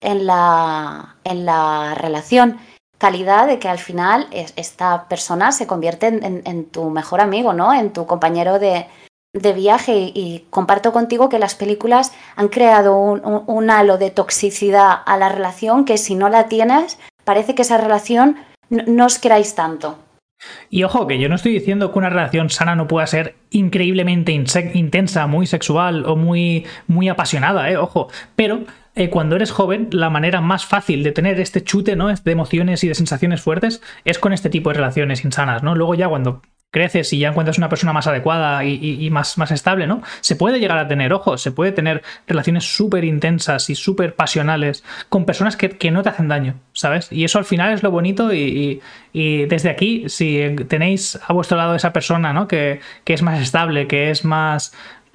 en 0.02 0.26
la, 0.26 1.16
en 1.24 1.46
la 1.46 1.94
relación. 1.96 2.58
Calidad 2.98 3.46
de 3.46 3.60
que 3.60 3.70
al 3.70 3.78
final 3.78 4.28
esta 4.32 5.08
persona 5.08 5.52
se 5.52 5.68
convierte 5.68 6.08
en 6.08 6.66
tu 6.70 6.90
mejor 6.90 7.20
amigo, 7.20 7.54
¿no? 7.54 7.74
En 7.74 7.92
tu 7.92 8.08
compañero 8.08 8.58
de, 8.58 8.88
de 9.36 9.54
viaje 9.54 10.12
y 10.14 10.46
comparto 10.50 10.94
contigo 10.94 11.30
que 11.30 11.40
las 11.40 11.56
películas 11.56 12.14
han 12.36 12.48
creado 12.48 12.98
un, 12.98 13.70
halo 13.70 13.98
de 13.98 14.10
toxicidad 14.10 15.00
a 15.06 15.18
la 15.18 15.30
relación 15.30 15.86
que 15.86 15.98
si 15.98 16.16
no 16.16 16.30
la 16.30 16.48
tienes, 16.48 16.98
parece 17.26 17.54
que 17.54 17.64
esa 17.64 17.78
relación 17.78 18.38
no, 18.70 19.06
os 19.06 19.20
queráis 19.20 19.54
tanto. 19.54 20.00
Y 20.70 20.84
ojo, 20.84 21.06
que 21.08 21.20
yo 21.20 21.28
no 21.28 21.36
estoy 21.36 21.54
diciendo 21.54 21.92
que 21.92 22.00
una 22.00 22.10
relación 22.10 22.50
sana 22.50 22.76
no 22.76 22.88
pueda 22.88 23.08
ser 23.08 23.36
increíblemente 23.52 24.32
intensa, 24.32 25.28
muy 25.28 25.48
sexual 25.48 26.06
o 26.06 26.16
muy, 26.16 26.66
muy 26.88 27.10
apasionada, 27.10 27.70
¿eh? 27.70 27.78
ojo, 27.78 28.08
pero 28.36 28.62
eh, 28.96 29.10
cuando 29.10 29.36
eres 29.36 29.52
joven, 29.52 29.90
la 29.92 30.10
manera 30.10 30.42
más 30.42 30.66
fácil 30.66 31.04
de 31.04 31.12
tener 31.12 31.40
este 31.40 31.64
chute, 31.64 31.96
¿no? 31.96 32.08
De 32.08 32.32
emociones 32.32 32.84
y 32.84 32.88
de 32.88 32.96
sensaciones 32.96 33.42
fuertes 33.42 33.82
es 34.06 34.20
con 34.20 34.34
este 34.34 34.50
tipo 34.50 34.70
de 34.70 34.76
relaciones 34.76 35.26
insanas, 35.26 35.64
¿no? 35.64 35.76
Luego 35.76 35.96
ya 35.96 36.08
cuando 36.08 36.42
creces 36.72 37.14
y 37.14 37.20
ya 37.20 37.30
encuentras 37.30 37.58
una 37.58 37.70
persona 37.70 37.94
más 37.94 38.06
adecuada 38.06 38.66
y, 38.66 39.10
más, 39.10 39.38
estable, 39.52 39.88
¿no? 39.88 40.02
Se 40.20 40.36
puede 40.36 40.60
llegar 40.60 40.78
a 40.78 40.90
tener, 40.90 41.14
ojos, 41.14 41.42
se 41.42 41.52
puede 41.52 41.72
tener 41.72 42.04
relaciones 42.28 42.66
súper 42.66 43.06
intensas 43.06 43.70
y 43.70 43.76
súper 43.76 44.16
pasionales 44.16 44.84
con 45.08 45.24
personas 45.24 45.56
que, 45.56 45.92
no 45.92 46.04
te 46.04 46.10
hacen 46.10 46.28
daño, 46.28 46.56
¿sabes? 46.74 47.10
Y 47.14 47.24
eso 47.24 47.40
al 47.40 47.46
final 47.46 47.74
es 47.74 47.82
lo 47.82 47.92
bonito 47.92 48.34
y, 48.34 48.82
desde 49.14 49.70
aquí, 49.70 50.10
si 50.10 50.42
tenéis 50.68 51.18
a 51.26 51.32
vuestro 51.32 51.56
lado 51.58 51.76
esa 51.76 51.94
persona, 51.94 52.34
¿no? 52.34 52.50
Que 52.50 52.82
es 53.06 53.22
más 53.22 53.42
estable, 53.42 53.88
que 53.88 54.10
es 54.10 54.26
más 54.26 54.74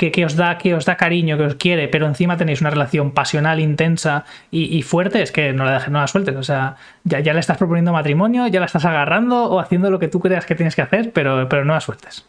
que, 0.09 0.25
os 0.25 0.35
da, 0.35 0.57
que 0.57 0.75
os 0.75 0.87
da 0.87 0.97
cariño, 0.97 1.37
que 1.37 1.45
os 1.45 1.55
quiere, 1.57 1.89
pero 1.89 2.07
encima 2.07 2.39
tenéis 2.39 2.63
una 2.63 2.71
relación 2.71 3.13
pasional, 3.13 3.61
intensa 3.61 4.25
y, 4.51 4.81
fuerte, 4.81 5.21
es 5.21 5.31
que 5.31 5.53
no 5.53 5.65
la, 5.67 5.87
no 5.89 6.01
la 6.01 6.07
sueltes. 6.07 6.37
O 6.37 6.43
sea, 6.43 6.77
ya, 7.05 7.21
ya, 7.21 7.35
le 7.35 7.41
estás 7.41 7.59
proponiendo 7.59 7.93
matrimonio, 7.93 8.47
ya 8.47 8.61
la 8.61 8.67
estás 8.67 8.87
agarrando 8.87 9.45
o 9.45 9.61
haciendo 9.61 9.91
lo 9.91 9.99
que 9.99 10.09
tú 10.09 10.21
creas 10.21 10.47
que 10.47 10.55
tienes 10.55 10.75
que 10.75 10.83
hacer, 10.83 11.13
pero, 11.13 11.47
pero 11.51 11.67
no 11.67 11.75
la 11.75 11.81
sueltes. 11.81 12.25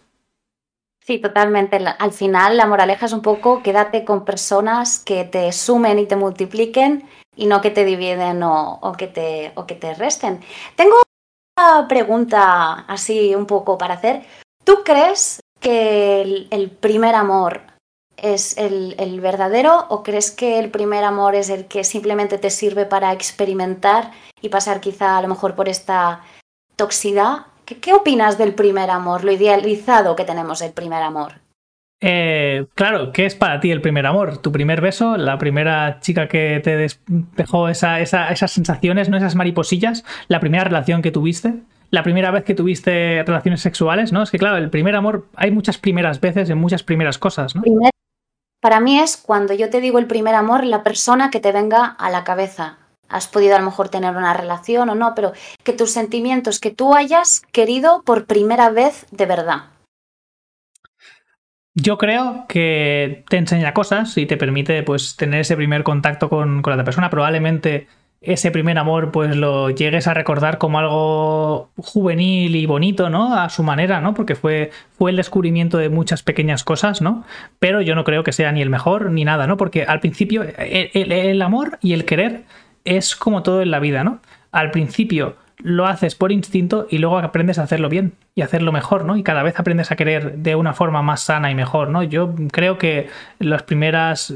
Sí, 1.06 1.20
totalmente. 1.20 1.78
Al 1.78 2.12
final 2.12 2.58
la 2.58 2.68
moraleja 2.68 3.06
es 3.06 3.14
un 3.14 3.22
poco 3.22 3.64
quédate 3.64 4.06
con 4.06 4.26
personas 4.26 5.00
que 5.00 5.24
te 5.24 5.52
sumen 5.52 5.98
y 5.98 6.06
te 6.06 6.16
multipliquen 6.16 7.08
y 7.36 7.48
no 7.48 7.62
que 7.62 7.72
te 7.72 7.86
dividen 7.86 8.44
o, 8.44 8.94
que, 8.98 9.08
te, 9.08 9.52
o 9.56 9.66
que 9.66 9.76
te 9.76 9.94
resten. 9.96 10.42
Tengo 10.76 11.02
una 11.58 11.88
pregunta 11.88 12.86
así 12.88 13.34
un 13.34 13.46
poco 13.46 13.78
para 13.78 13.96
hacer. 13.96 14.22
¿Tú 14.64 14.84
crees 14.86 15.40
que 15.62 16.48
el, 16.50 16.70
primer 16.70 17.16
amor 17.16 17.62
es 18.18 18.58
el, 18.58 19.22
verdadero 19.22 19.86
o 19.90 20.04
crees 20.04 20.32
que 20.32 20.60
el 20.60 20.70
primer 20.70 21.06
amor 21.06 21.36
es 21.36 21.50
el 21.50 21.66
que 21.66 21.86
simplemente 21.86 22.38
te 22.38 22.50
sirve 22.50 22.86
para 22.86 23.14
experimentar 23.14 24.12
y 24.42 24.50
pasar 24.50 24.82
quizá 24.82 25.18
a 25.18 25.22
lo 25.22 25.30
mejor 25.30 25.56
por 25.56 25.70
esta 25.70 26.22
toxicidad? 26.76 27.46
¿Qué, 27.66 27.94
opinas 27.94 28.38
del 28.38 28.54
primer 28.54 28.90
amor, 28.90 29.24
lo 29.24 29.32
idealizado 29.32 30.16
que 30.16 30.26
tenemos 30.26 30.60
del 30.60 30.74
primer 30.74 31.04
amor? 31.04 31.36
Eh, 32.02 32.66
claro, 32.74 33.12
¿qué 33.14 33.28
es 33.28 33.36
para 33.36 33.60
ti 33.60 33.70
el 33.72 33.80
primer 33.80 34.08
amor? 34.08 34.40
¿Tu 34.40 34.52
primer 34.52 34.82
beso? 34.82 35.16
¿La 35.16 35.38
primera 35.38 36.00
chica 36.02 36.28
que 36.28 36.60
te 36.64 36.76
despejó 36.76 37.70
esas 37.70 38.10
sensaciones, 38.52 39.08
no 39.08 39.18
esas 39.18 39.36
mariposillas? 39.36 40.04
¿La 40.28 40.40
primera 40.40 40.64
relación 40.64 41.04
que 41.04 41.12
tuviste? 41.12 41.54
La 41.92 42.04
primera 42.04 42.32
vez 42.32 42.44
que 42.46 42.56
tuviste 42.56 43.24
relaciones 43.24 43.62
sexuales, 43.62 44.12
¿no? 44.12 44.24
Es 44.24 44.32
que 44.32 44.40
claro, 44.40 44.58
el 44.58 44.70
primer 44.70 44.96
amor, 44.96 45.28
hay 45.36 45.52
muchas 45.52 45.78
primeras 45.78 46.20
veces 46.20 46.50
en 46.50 46.58
muchas 46.58 46.84
primeras 46.84 47.20
cosas, 47.20 47.56
¿no? 47.56 47.62
para 48.62 48.80
mí 48.80 49.00
es 49.00 49.18
cuando 49.18 49.56
yo 49.56 49.72
te 49.72 49.82
digo 49.82 49.98
el 49.98 50.06
primer 50.06 50.36
amor, 50.36 50.64
la 50.64 50.84
persona 50.84 51.32
que 51.32 51.40
te 51.40 51.52
venga 51.52 51.84
a 51.86 52.12
la 52.12 52.24
cabeza. 52.24 52.78
Has 53.10 53.28
podido 53.28 53.56
a 53.56 53.60
lo 53.60 53.66
mejor 53.66 53.90
tener 53.90 54.16
una 54.16 54.34
relación 54.34 54.88
o 54.90 54.96
no, 54.96 55.14
pero 55.16 55.34
que 55.64 55.74
tus 55.74 55.90
sentimientos, 55.90 56.60
que 56.60 56.70
tú 56.70 56.94
hayas 56.94 57.42
querido 57.52 58.04
por 58.04 58.26
primera 58.26 58.70
vez 58.70 59.08
de 59.10 59.26
verdad. 59.26 59.64
Yo 61.74 61.98
creo 61.98 62.46
que 62.48 63.26
te 63.30 63.38
enseña 63.38 63.74
cosas 63.74 64.16
y 64.18 64.28
te 64.28 64.38
permite 64.38 64.84
pues 64.84 65.16
tener 65.16 65.42
ese 65.42 65.56
primer 65.56 65.84
contacto 65.84 66.30
con, 66.30 66.62
con 66.62 66.72
la 66.72 66.76
otra 66.76 66.86
persona. 66.86 67.10
Probablemente 67.10 67.88
ese 68.22 68.52
primer 68.52 68.78
amor 68.78 69.12
pues 69.12 69.36
lo 69.36 69.72
llegues 69.72 70.08
a 70.08 70.14
recordar 70.14 70.60
como 70.60 70.78
algo 70.78 71.72
juvenil 71.78 72.56
y 72.56 72.68
bonito, 72.68 73.10
¿no? 73.10 73.36
A 73.36 73.50
su 73.50 73.64
manera, 73.64 74.00
¿no? 74.00 74.14
Porque 74.14 74.36
fue, 74.36 74.70
fue 74.92 75.10
el 75.10 75.18
descubrimiento 75.18 75.80
de 75.80 75.90
muchas 75.90 76.22
pequeñas 76.22 76.64
cosas, 76.64 77.02
¿no? 77.02 77.26
Pero 77.58 77.82
yo 77.82 77.96
no 77.96 78.04
creo 78.04 78.24
que 78.24 78.32
sea 78.32 78.52
ni 78.52 78.62
el 78.62 78.70
mejor 78.70 79.10
ni 79.10 79.26
nada, 79.26 79.48
¿no? 79.48 79.58
Porque 79.58 79.84
al 79.84 80.00
principio 80.00 80.44
el, 80.44 81.12
el 81.12 81.42
amor 81.42 81.80
y 81.82 81.94
el 81.94 82.06
querer 82.06 82.44
es 82.86 83.16
como 83.16 83.42
todo 83.42 83.64
en 83.64 83.72
la 83.72 83.80
vida, 83.80 84.04
¿no? 84.04 84.20
Al 84.52 84.70
principio 84.70 85.36
lo 85.58 85.88
haces 85.88 86.14
por 86.14 86.32
instinto 86.32 86.88
y 86.90 87.00
luego 87.00 87.18
aprendes 87.18 87.58
a 87.58 87.64
hacerlo 87.64 87.90
bien 87.90 88.14
y 88.36 88.42
hacerlo 88.42 88.72
mejor, 88.72 89.04
¿no? 89.06 89.18
Y 89.18 89.24
cada 89.24 89.42
vez 89.42 89.60
aprendes 89.60 89.92
a 89.92 89.96
querer 89.96 90.38
de 90.38 90.56
una 90.56 90.74
forma 90.74 91.02
más 91.02 91.22
sana 91.22 91.50
y 91.50 91.56
mejor, 91.56 91.90
¿no? 91.90 92.04
Yo 92.04 92.36
creo 92.52 92.78
que 92.78 93.10
las 93.40 93.64
primeras 93.64 94.34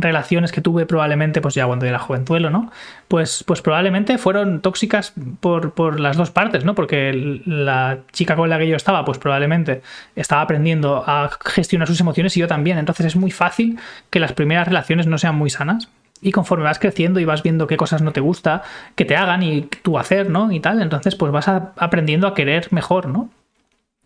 relaciones 0.00 0.52
que 0.52 0.60
tuve 0.60 0.86
probablemente, 0.86 1.40
pues 1.40 1.54
ya 1.54 1.66
cuando 1.66 1.86
era 1.86 1.98
jovenzuelo, 1.98 2.50
¿no? 2.50 2.70
Pues, 3.08 3.44
pues 3.46 3.62
probablemente 3.62 4.18
fueron 4.18 4.60
tóxicas 4.60 5.12
por, 5.40 5.72
por, 5.72 6.00
las 6.00 6.16
dos 6.16 6.30
partes, 6.30 6.64
¿no? 6.64 6.74
Porque 6.74 7.40
la 7.44 8.00
chica 8.12 8.36
con 8.36 8.50
la 8.50 8.58
que 8.58 8.68
yo 8.68 8.76
estaba, 8.76 9.04
pues 9.04 9.18
probablemente 9.18 9.82
estaba 10.16 10.42
aprendiendo 10.42 11.04
a 11.06 11.30
gestionar 11.44 11.88
sus 11.88 12.00
emociones 12.00 12.36
y 12.36 12.40
yo 12.40 12.48
también. 12.48 12.78
Entonces 12.78 13.06
es 13.06 13.16
muy 13.16 13.30
fácil 13.30 13.78
que 14.10 14.20
las 14.20 14.32
primeras 14.32 14.68
relaciones 14.68 15.06
no 15.06 15.18
sean 15.18 15.36
muy 15.36 15.50
sanas. 15.50 15.88
Y 16.20 16.30
conforme 16.30 16.64
vas 16.64 16.78
creciendo 16.78 17.18
y 17.18 17.24
vas 17.24 17.42
viendo 17.42 17.66
qué 17.66 17.76
cosas 17.76 18.00
no 18.00 18.12
te 18.12 18.20
gusta, 18.20 18.62
que 18.94 19.04
te 19.04 19.16
hagan 19.16 19.42
y 19.42 19.62
tú 19.62 19.98
hacer, 19.98 20.30
¿no? 20.30 20.52
Y 20.52 20.60
tal, 20.60 20.80
entonces 20.80 21.16
pues 21.16 21.32
vas 21.32 21.48
aprendiendo 21.48 22.28
a 22.28 22.34
querer 22.34 22.68
mejor, 22.70 23.08
¿no? 23.08 23.28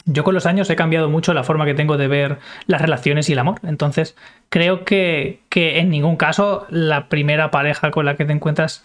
Yo 0.08 0.22
con 0.22 0.34
los 0.34 0.46
años 0.46 0.70
he 0.70 0.76
cambiado 0.76 1.10
mucho 1.10 1.34
la 1.34 1.42
forma 1.42 1.64
que 1.64 1.74
tengo 1.74 1.96
de 1.96 2.06
ver 2.06 2.38
las 2.66 2.80
relaciones 2.80 3.28
y 3.28 3.32
el 3.32 3.40
amor. 3.40 3.58
Entonces, 3.64 4.16
creo 4.48 4.84
que, 4.84 5.40
en 5.52 5.90
ningún 5.90 6.16
caso 6.16 6.64
la 6.70 7.08
primera 7.08 7.50
pareja 7.50 7.90
con 7.90 8.06
la 8.06 8.16
que 8.16 8.24
te 8.24 8.32
encuentras 8.32 8.84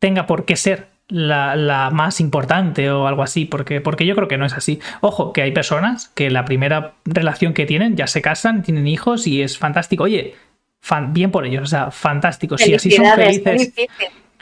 tenga 0.00 0.26
por 0.26 0.44
qué 0.44 0.56
ser 0.56 0.88
la, 1.08 1.90
más 1.92 2.20
importante 2.20 2.90
o 2.90 3.06
algo 3.06 3.22
así, 3.22 3.44
porque, 3.44 3.80
porque 3.80 4.04
yo 4.04 4.16
creo 4.16 4.26
que 4.26 4.36
no 4.36 4.46
es 4.46 4.52
así. 4.52 4.80
Ojo, 5.00 5.32
que 5.32 5.42
hay 5.42 5.52
personas 5.52 6.08
que 6.08 6.28
la 6.28 6.44
primera 6.44 6.94
relación 7.04 7.54
que 7.54 7.64
tienen 7.64 7.96
ya 7.96 8.08
se 8.08 8.20
casan, 8.20 8.62
tienen 8.62 8.88
hijos 8.88 9.28
y 9.28 9.42
es 9.42 9.58
fantástico. 9.58 10.04
Oye, 10.04 10.34
bien 11.10 11.30
por 11.30 11.46
ellos, 11.46 11.62
o 11.62 11.66
sea, 11.66 11.92
fantástico. 11.92 12.58
Si 12.58 12.74
así 12.74 12.90
son 12.90 13.06
felices. 13.06 13.72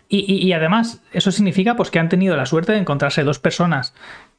Y, 0.09 0.47
y, 0.47 0.53
además, 0.53 1.03
eso 1.13 1.33
significa 1.33 1.75
pues, 1.75 1.91
que 1.91 1.99
han 1.99 2.09
tenido 2.09 2.37
la 2.37 2.47
suerte 2.47 2.71
de 2.71 2.79
encontrarse 2.79 3.25
dos 3.25 3.41
personas 3.41 3.93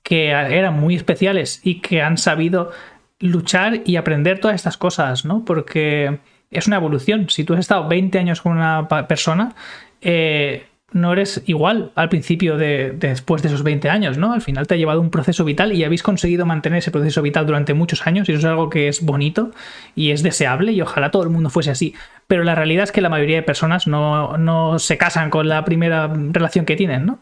que 0.07 0.29
eran 0.29 0.79
muy 0.79 0.95
especiales 0.95 1.59
y 1.65 1.81
que 1.81 2.01
han 2.01 2.17
sabido 2.17 2.71
luchar 3.19 3.81
y 3.83 3.97
aprender 3.97 4.39
todas 4.39 4.55
estas 4.55 4.77
cosas, 4.77 5.25
¿no? 5.25 5.43
Porque 5.43 6.19
es 6.49 6.65
una 6.65 6.77
evolución. 6.77 7.29
Si 7.29 7.43
tú 7.43 7.55
has 7.55 7.59
estado 7.59 7.89
20 7.89 8.17
años 8.17 8.41
con 8.41 8.53
una 8.53 8.87
persona, 8.87 9.53
eh, 9.99 10.65
no 10.93 11.11
eres 11.11 11.43
igual 11.45 11.91
al 11.95 12.07
principio 12.07 12.55
de, 12.55 12.91
después 12.91 13.41
de 13.41 13.49
esos 13.49 13.63
20 13.63 13.89
años, 13.89 14.17
¿no? 14.17 14.31
Al 14.31 14.41
final 14.41 14.65
te 14.65 14.75
ha 14.75 14.77
llevado 14.77 15.01
un 15.01 15.09
proceso 15.09 15.43
vital 15.43 15.73
y 15.73 15.83
habéis 15.83 16.03
conseguido 16.03 16.45
mantener 16.45 16.79
ese 16.79 16.91
proceso 16.91 17.21
vital 17.21 17.45
durante 17.45 17.73
muchos 17.73 18.07
años 18.07 18.29
y 18.29 18.31
eso 18.31 18.39
es 18.39 18.45
algo 18.45 18.69
que 18.69 18.87
es 18.87 19.03
bonito 19.03 19.51
y 19.93 20.11
es 20.11 20.23
deseable 20.23 20.71
y 20.71 20.79
ojalá 20.79 21.11
todo 21.11 21.23
el 21.23 21.29
mundo 21.29 21.49
fuese 21.49 21.71
así. 21.71 21.95
Pero 22.27 22.45
la 22.45 22.55
realidad 22.55 22.85
es 22.85 22.93
que 22.93 23.01
la 23.01 23.09
mayoría 23.09 23.35
de 23.35 23.43
personas 23.43 23.87
no, 23.87 24.37
no 24.37 24.79
se 24.79 24.97
casan 24.97 25.29
con 25.29 25.49
la 25.49 25.65
primera 25.65 26.09
relación 26.31 26.63
que 26.63 26.77
tienen, 26.77 27.05
¿no? 27.05 27.19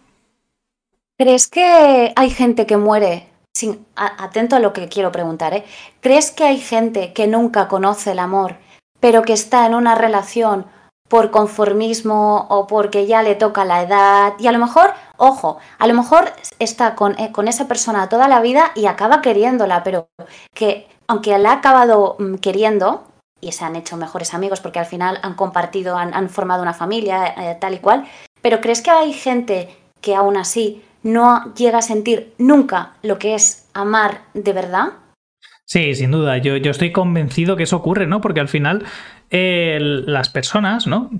¿Crees 1.17 1.47
que 1.47 2.13
hay 2.15 2.29
gente 2.29 2.65
que 2.65 2.75
muere 2.77 3.29
sin, 3.55 3.85
atento 3.95 4.57
a 4.57 4.59
lo 4.59 4.73
que 4.73 4.89
quiero 4.89 5.13
preguntar, 5.13 5.53
¿eh? 5.53 5.63
¿Crees 6.01 6.31
que 6.31 6.43
hay 6.43 6.59
gente 6.59 7.13
que 7.13 7.25
nunca 7.25 7.69
conoce 7.69 8.11
el 8.11 8.19
amor, 8.19 8.57
pero 8.99 9.21
que 9.21 9.31
está 9.31 9.65
en 9.65 9.75
una 9.75 9.95
relación 9.95 10.65
por 11.07 11.31
conformismo 11.31 12.47
o 12.49 12.67
porque 12.67 13.05
ya 13.05 13.23
le 13.23 13.35
toca 13.35 13.63
la 13.63 13.83
edad 13.83 14.33
y 14.39 14.47
a 14.47 14.51
lo 14.51 14.59
mejor, 14.59 14.93
ojo, 15.17 15.59
a 15.77 15.87
lo 15.87 15.93
mejor 15.93 16.33
está 16.59 16.95
con, 16.95 17.17
eh, 17.19 17.31
con 17.31 17.47
esa 17.47 17.67
persona 17.67 18.09
toda 18.09 18.27
la 18.27 18.41
vida 18.41 18.71
y 18.75 18.87
acaba 18.87 19.21
queriéndola, 19.21 19.83
pero 19.83 20.09
que 20.53 20.87
aunque 21.07 21.37
la 21.37 21.51
ha 21.51 21.53
acabado 21.53 22.17
mm, 22.19 22.35
queriendo 22.35 23.05
y 23.39 23.51
se 23.51 23.63
han 23.63 23.75
hecho 23.75 23.95
mejores 23.95 24.33
amigos 24.33 24.59
porque 24.59 24.79
al 24.79 24.85
final 24.85 25.19
han 25.21 25.35
compartido, 25.35 25.95
han, 25.95 26.29
formado 26.29 26.61
una 26.61 26.73
familia 26.73 27.27
eh, 27.37 27.57
tal 27.61 27.75
y 27.75 27.79
cual, 27.79 28.05
pero 28.41 28.59
¿crees 28.59 28.81
que 28.81 28.91
hay 28.91 29.13
gente 29.13 29.77
que 30.01 30.15
aún 30.15 30.35
así 30.35 30.83
no 31.05 31.53
llega 31.53 31.77
a 31.77 31.83
sentir 31.83 32.33
nunca 32.39 32.93
lo 33.03 33.19
que 33.19 33.35
es 33.35 33.69
amar 33.73 34.21
de 34.33 34.51
verdad? 34.51 34.87
Sí, 35.63 35.93
sin 35.93 36.11
duda. 36.11 36.39
Yo, 36.39 36.57
yo 36.57 36.71
estoy 36.71 36.91
convencido 36.91 37.55
que 37.55 37.63
eso 37.63 37.77
ocurre, 37.77 38.07
¿no? 38.07 38.21
Porque 38.21 38.39
al 38.39 38.47
final 38.47 38.83
las 39.29 40.29
personas, 40.29 40.87
¿no? 40.87 41.11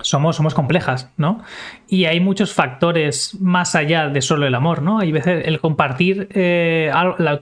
Somos, 0.00 0.36
somos 0.36 0.54
complejas, 0.54 1.10
¿no? 1.16 1.42
Y 1.88 2.06
hay 2.06 2.20
muchos 2.20 2.54
factores 2.54 3.36
más 3.40 3.74
allá 3.74 4.08
de 4.08 4.22
solo 4.22 4.46
el 4.46 4.54
amor, 4.54 4.82
¿no? 4.82 5.00
Hay 5.00 5.12
veces 5.12 5.46
el 5.46 5.60
compartir 5.60 6.28
eh, 6.30 6.90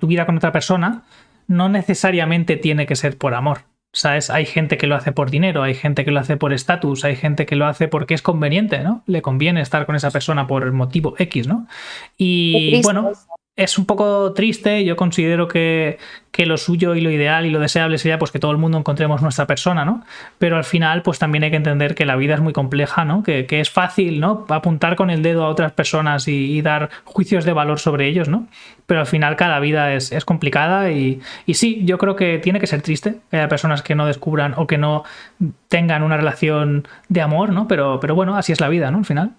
tu 0.01 0.07
vida 0.07 0.27
con 0.27 0.37
otra 0.37 0.53
persona 0.53 1.05
no 1.47 1.69
necesariamente 1.69 2.57
tiene 2.57 2.87
que 2.87 2.97
ser 2.97 3.19
por 3.19 3.35
amor. 3.35 3.70
¿Sabes? 3.93 4.31
Hay 4.31 4.47
gente 4.47 4.79
que 4.79 4.87
lo 4.87 4.95
hace 4.95 5.11
por 5.11 5.31
dinero, 5.31 5.65
hay 5.65 5.75
gente 5.75 6.05
que 6.05 6.13
lo 6.13 6.21
hace 6.21 6.37
por 6.37 6.53
estatus, 6.53 7.05
hay 7.05 7.17
gente 7.17 7.45
que 7.45 7.57
lo 7.57 7.67
hace 7.67 7.89
porque 7.89 8.15
es 8.15 8.23
conveniente, 8.23 8.81
¿no? 8.81 9.03
Le 9.07 9.21
conviene 9.21 9.61
estar 9.61 9.85
con 9.85 9.97
esa 9.97 10.13
persona 10.13 10.47
por 10.47 10.63
el 10.63 10.73
motivo 10.73 11.15
X, 11.19 11.49
¿no? 11.49 11.67
Y 12.17 12.81
bueno, 12.83 13.11
es 13.61 13.77
un 13.77 13.85
poco 13.85 14.33
triste. 14.33 14.85
Yo 14.85 14.97
considero 14.97 15.47
que, 15.47 15.99
lo 16.39 16.57
suyo 16.57 16.95
y 16.95 17.03
lo 17.03 17.11
ideal 17.11 17.45
y 17.45 17.51
lo 17.51 17.61
deseable 17.61 17.99
sería 17.99 18.19
pues 18.19 18.31
que 18.31 18.39
todo 18.39 18.51
el 18.51 18.57
mundo 18.57 18.79
encontremos 18.79 19.21
nuestra 19.21 19.47
persona, 19.47 19.85
¿no? 19.85 20.03
Pero 20.39 20.57
al 20.57 20.65
final, 20.65 21.03
pues 21.03 21.19
también 21.19 21.45
hay 21.45 21.51
que 21.51 21.59
entender 21.59 21.95
que 21.95 22.07
la 22.07 22.17
vida 22.17 22.33
es 22.33 22.41
muy 22.41 22.55
compleja, 22.55 23.05
¿no? 23.05 23.23
Que, 23.23 23.47
es 23.51 23.69
fácil, 23.69 24.21
¿no? 24.21 24.47
Apuntar 24.49 24.97
con 24.97 25.11
el 25.11 25.23
dedo 25.23 25.45
a 25.45 25.51
otras 25.51 25.73
personas 25.73 26.27
y, 26.29 26.63
dar 26.63 26.89
juicios 27.05 27.45
de 27.45 27.53
valor 27.53 27.79
sobre 27.79 28.07
ellos, 28.07 28.31
¿no? 28.31 28.47
Pero 28.87 29.01
al 29.01 29.07
final 29.07 29.37
cada 29.37 29.61
vida 29.61 29.93
es, 29.93 30.25
complicada 30.25 30.91
y, 30.91 31.21
y, 31.45 31.55
sí, 31.55 31.83
yo 31.85 31.99
creo 31.99 32.17
que 32.17 32.39
tiene 32.39 32.59
que 32.59 32.67
ser 32.67 32.81
triste 32.81 33.21
que 33.31 33.47
personas 33.49 33.83
que 33.83 33.95
no 33.95 34.07
descubran 34.07 34.55
o 34.57 34.67
que 34.67 34.79
no 34.79 35.05
tengan 35.69 36.03
una 36.03 36.17
relación 36.17 36.89
de 37.11 37.21
amor, 37.21 37.53
¿no? 37.53 37.69
Pero, 37.69 38.01
pero 38.01 38.15
bueno, 38.15 38.39
así 38.39 38.53
es 38.53 38.61
la 38.61 38.71
vida, 38.71 38.91
¿no? 38.91 38.99
Al 38.99 39.05
final 39.05 39.33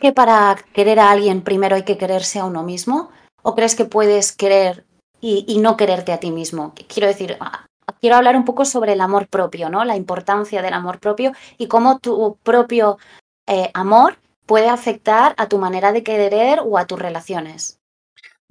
que 0.00 0.12
para 0.12 0.56
querer 0.72 0.98
a 0.98 1.10
alguien 1.10 1.42
primero 1.42 1.76
hay 1.76 1.84
que 1.84 1.98
quererse 1.98 2.40
a 2.40 2.44
uno 2.44 2.64
mismo? 2.64 3.10
¿O 3.42 3.54
crees 3.54 3.76
que 3.76 3.84
puedes 3.84 4.32
querer 4.32 4.84
y, 5.20 5.58
no 5.60 5.76
quererte 5.76 6.12
a 6.12 6.18
ti 6.18 6.30
mismo? 6.30 6.74
Quiero 6.88 7.06
decir, 7.06 7.36
ah, 7.40 7.66
quiero 8.00 8.16
hablar 8.16 8.36
un 8.36 8.44
poco 8.44 8.64
sobre 8.64 8.94
el 8.94 9.00
amor 9.00 9.28
propio, 9.28 9.70
¿no? 9.70 9.84
La 9.84 9.96
importancia 9.96 10.62
del 10.62 10.74
amor 10.74 10.98
propio 10.98 11.32
y 11.58 11.68
cómo 11.68 11.98
tu 11.98 12.36
propio 12.42 12.98
eh, 13.46 13.70
amor 13.74 14.16
puede 14.46 14.68
afectar 14.68 15.34
a 15.36 15.48
tu 15.48 15.58
manera 15.58 15.92
de 15.92 16.02
querer 16.02 16.60
o 16.64 16.76
a 16.76 16.86
tus 16.86 16.98
relaciones. 16.98 17.80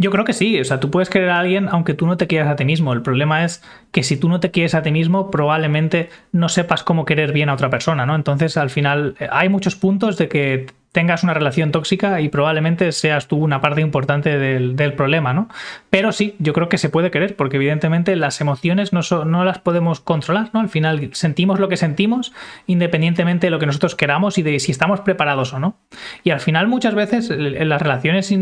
Yo 0.01 0.11
creo 0.11 0.23
que 0.23 0.31
sí, 0.31 0.57
o 0.61 0.63
sea, 0.63 0.79
tú 0.79 0.89
puedes 0.89 1.09
querer 1.09 1.29
a 1.29 1.39
alguien 1.39 1.67
aunque 1.67 1.93
tú 1.93 2.07
no 2.07 2.15
te 2.15 2.25
quieras 2.25 2.47
a 2.47 2.55
ti 2.55 2.63
mismo. 2.63 2.93
El 2.93 3.01
problema 3.01 3.43
es 3.43 3.61
que 3.91 4.01
si 4.01 4.15
tú 4.15 4.29
no 4.29 4.39
te 4.39 4.49
quieres 4.49 4.73
a 4.73 4.81
ti 4.81 4.91
mismo, 4.91 5.29
probablemente 5.29 6.09
no 6.31 6.47
sepas 6.47 6.83
cómo 6.83 7.03
querer 7.03 7.33
bien 7.33 7.49
a 7.49 7.53
otra 7.53 7.69
persona, 7.69 8.05
¿no? 8.05 8.15
Entonces, 8.15 8.55
al 8.55 8.69
final, 8.69 9.15
eh, 9.19 9.27
hay 9.29 9.49
muchos 9.49 9.75
puntos 9.75 10.17
de 10.17 10.29
que 10.29 10.67
tengas 10.91 11.23
una 11.23 11.35
relación 11.35 11.71
tóxica 11.71 12.19
y 12.19 12.29
probablemente 12.29 12.91
seas 12.91 13.27
tú 13.27 13.37
una 13.37 13.61
parte 13.61 13.81
importante 13.81 14.37
del, 14.39 14.93
problema, 14.93 15.33
¿no? 15.33 15.47
Pero 15.91 16.11
sí, 16.11 16.35
yo 16.39 16.53
creo 16.53 16.67
que 16.67 16.79
se 16.79 16.89
puede 16.89 17.11
querer, 17.11 17.35
porque 17.35 17.57
evidentemente 17.57 18.15
las 18.15 18.41
emociones 18.41 18.91
no, 18.91 19.01
no 19.25 19.45
las 19.45 19.59
podemos 19.59 19.99
controlar, 19.99 20.49
¿no? 20.51 20.59
Al 20.59 20.69
final 20.69 21.11
sentimos 21.13 21.59
lo 21.59 21.69
que 21.69 21.77
sentimos 21.77 22.33
independientemente 22.65 23.47
de 23.47 23.51
lo 23.51 23.59
que 23.59 23.67
nosotros 23.67 23.95
queramos 23.95 24.39
y 24.39 24.41
de 24.41 24.59
si 24.59 24.71
estamos 24.71 25.01
preparados 25.01 25.53
o 25.53 25.59
no. 25.59 25.77
Y 26.23 26.31
al 26.31 26.39
final 26.39 26.67
muchas 26.67 26.95
veces 26.95 27.29
las 27.29 27.81
relaciones 27.81 28.33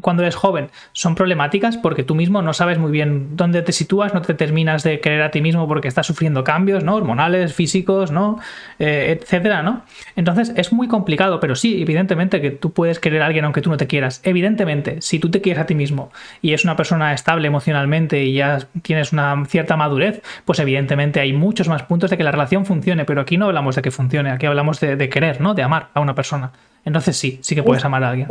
cuando 0.00 0.22
eres 0.22 0.36
joven 0.36 0.70
son 0.92 1.16
problemáticas 1.16 1.76
porque 1.76 2.04
tú 2.04 2.14
mismo 2.14 2.40
no 2.40 2.52
sabes 2.52 2.78
muy 2.78 2.92
bien 2.92 3.36
dónde 3.36 3.62
te 3.62 3.72
sitúas, 3.72 4.14
no 4.14 4.22
te 4.22 4.34
terminas 4.34 4.84
de 4.84 5.00
querer 5.00 5.22
a 5.22 5.32
ti 5.32 5.40
mismo 5.40 5.66
porque 5.66 5.88
estás 5.88 6.06
sufriendo 6.06 6.44
cambios, 6.44 6.84
¿no? 6.84 6.94
Hormonales, 6.94 7.52
físicos, 7.52 8.12
¿no? 8.12 8.38
Eh, 8.78 9.18
etcétera, 9.20 9.64
¿no? 9.64 9.82
Entonces 10.14 10.52
es 10.56 10.72
muy 10.72 10.86
complicado, 10.86 11.40
pero 11.40 11.56
sí, 11.56 11.82
evidentemente 11.82 11.95
evidentemente 11.96 12.42
que 12.42 12.50
tú 12.50 12.72
puedes 12.72 13.00
querer 13.00 13.22
a 13.22 13.26
alguien 13.26 13.44
aunque 13.44 13.62
tú 13.62 13.70
no 13.70 13.78
te 13.78 13.86
quieras. 13.86 14.20
Evidentemente, 14.22 15.00
si 15.00 15.18
tú 15.18 15.30
te 15.30 15.40
quieres 15.40 15.62
a 15.62 15.66
ti 15.66 15.74
mismo 15.74 16.10
y 16.42 16.52
es 16.52 16.64
una 16.64 16.76
persona 16.76 17.14
estable 17.14 17.48
emocionalmente 17.48 18.22
y 18.22 18.34
ya 18.34 18.68
tienes 18.82 19.12
una 19.12 19.44
cierta 19.46 19.76
madurez, 19.76 20.22
pues 20.44 20.58
evidentemente 20.58 21.20
hay 21.20 21.32
muchos 21.32 21.68
más 21.68 21.82
puntos 21.84 22.10
de 22.10 22.18
que 22.18 22.24
la 22.24 22.32
relación 22.32 22.66
funcione, 22.66 23.06
pero 23.06 23.22
aquí 23.22 23.38
no 23.38 23.46
hablamos 23.46 23.76
de 23.76 23.82
que 23.82 23.90
funcione, 23.90 24.30
aquí 24.30 24.44
hablamos 24.44 24.78
de, 24.80 25.08
querer, 25.08 25.40
¿no? 25.40 25.54
De 25.54 25.62
amar 25.62 25.88
a 25.94 26.00
una 26.00 26.14
persona. 26.14 26.52
Entonces 26.84 27.16
sí, 27.16 27.38
sí 27.42 27.54
que 27.54 27.62
puedes 27.62 27.84
amar 27.84 28.04
a 28.04 28.10
alguien. 28.10 28.28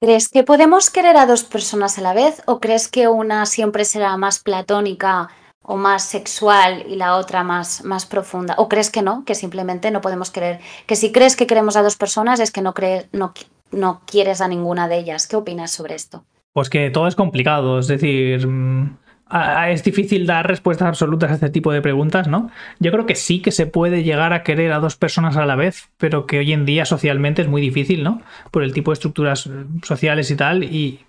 ¿Crees 0.00 0.28
que 0.28 0.42
podemos 0.42 0.90
querer 0.90 1.16
a 1.16 1.26
dos 1.26 1.44
personas 1.44 1.98
a 1.98 2.02
la 2.02 2.14
vez 2.14 2.42
o 2.46 2.60
crees 2.60 2.88
que 2.88 3.08
una 3.08 3.46
siempre 3.46 3.84
será 3.84 4.16
más 4.16 4.40
platónica 4.40 5.28
o 5.66 5.76
más 5.76 6.04
sexual 6.04 6.84
y 6.88 6.96
la 6.96 7.16
otra 7.16 7.42
más, 7.42 7.84
más 7.84 8.06
profunda? 8.06 8.54
¿O 8.58 8.68
crees 8.68 8.90
que 8.90 9.02
no? 9.02 9.24
Que 9.24 9.34
simplemente 9.34 9.90
no 9.90 10.00
podemos 10.00 10.30
querer. 10.30 10.60
Que 10.86 10.96
si 10.96 11.12
crees 11.12 11.36
que 11.36 11.46
queremos 11.46 11.76
a 11.76 11.82
dos 11.82 11.96
personas 11.96 12.40
es 12.40 12.50
que 12.50 12.62
no, 12.62 12.72
crees, 12.72 13.06
no, 13.12 13.34
no 13.72 14.00
quieres 14.06 14.40
a 14.40 14.48
ninguna 14.48 14.88
de 14.88 14.98
ellas. 14.98 15.26
¿Qué 15.26 15.36
opinas 15.36 15.72
sobre 15.72 15.94
esto? 15.94 16.24
Pues 16.52 16.70
que 16.70 16.90
todo 16.90 17.06
es 17.06 17.16
complicado, 17.16 17.78
es 17.78 17.86
decir, 17.86 18.46
mm, 18.46 18.96
es 19.68 19.82
difícil 19.82 20.26
dar 20.26 20.46
respuestas 20.46 20.88
absolutas 20.88 21.30
a 21.30 21.34
este 21.34 21.50
tipo 21.50 21.72
de 21.72 21.82
preguntas, 21.82 22.28
¿no? 22.28 22.50
Yo 22.78 22.92
creo 22.92 23.06
que 23.06 23.16
sí 23.16 23.42
que 23.42 23.50
se 23.50 23.66
puede 23.66 24.04
llegar 24.04 24.32
a 24.32 24.44
querer 24.44 24.72
a 24.72 24.78
dos 24.78 24.96
personas 24.96 25.36
a 25.36 25.46
la 25.46 25.56
vez, 25.56 25.90
pero 25.98 26.26
que 26.26 26.38
hoy 26.38 26.52
en 26.52 26.64
día 26.64 26.84
socialmente 26.84 27.42
es 27.42 27.48
muy 27.48 27.60
difícil, 27.60 28.04
¿no? 28.04 28.22
Por 28.52 28.62
el 28.62 28.72
tipo 28.72 28.92
de 28.92 28.94
estructuras 28.94 29.50
sociales 29.82 30.30
y 30.30 30.36
tal. 30.36 30.62
Y 30.62 31.00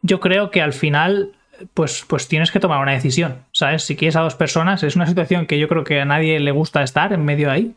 yo 0.00 0.18
creo 0.18 0.50
que 0.50 0.62
al 0.62 0.72
final 0.72 1.32
pues, 1.74 2.04
pues 2.06 2.28
tienes 2.28 2.50
que 2.50 2.60
tomar 2.60 2.80
una 2.80 2.92
decisión, 2.92 3.44
¿sabes? 3.52 3.84
Si 3.84 3.96
quieres 3.96 4.16
a 4.16 4.20
dos 4.20 4.34
personas, 4.34 4.82
es 4.82 4.96
una 4.96 5.06
situación 5.06 5.46
que 5.46 5.58
yo 5.58 5.68
creo 5.68 5.84
que 5.84 6.00
a 6.00 6.04
nadie 6.04 6.40
le 6.40 6.50
gusta 6.50 6.82
estar 6.82 7.12
en 7.12 7.24
medio 7.24 7.48
de 7.48 7.52
ahí. 7.52 7.74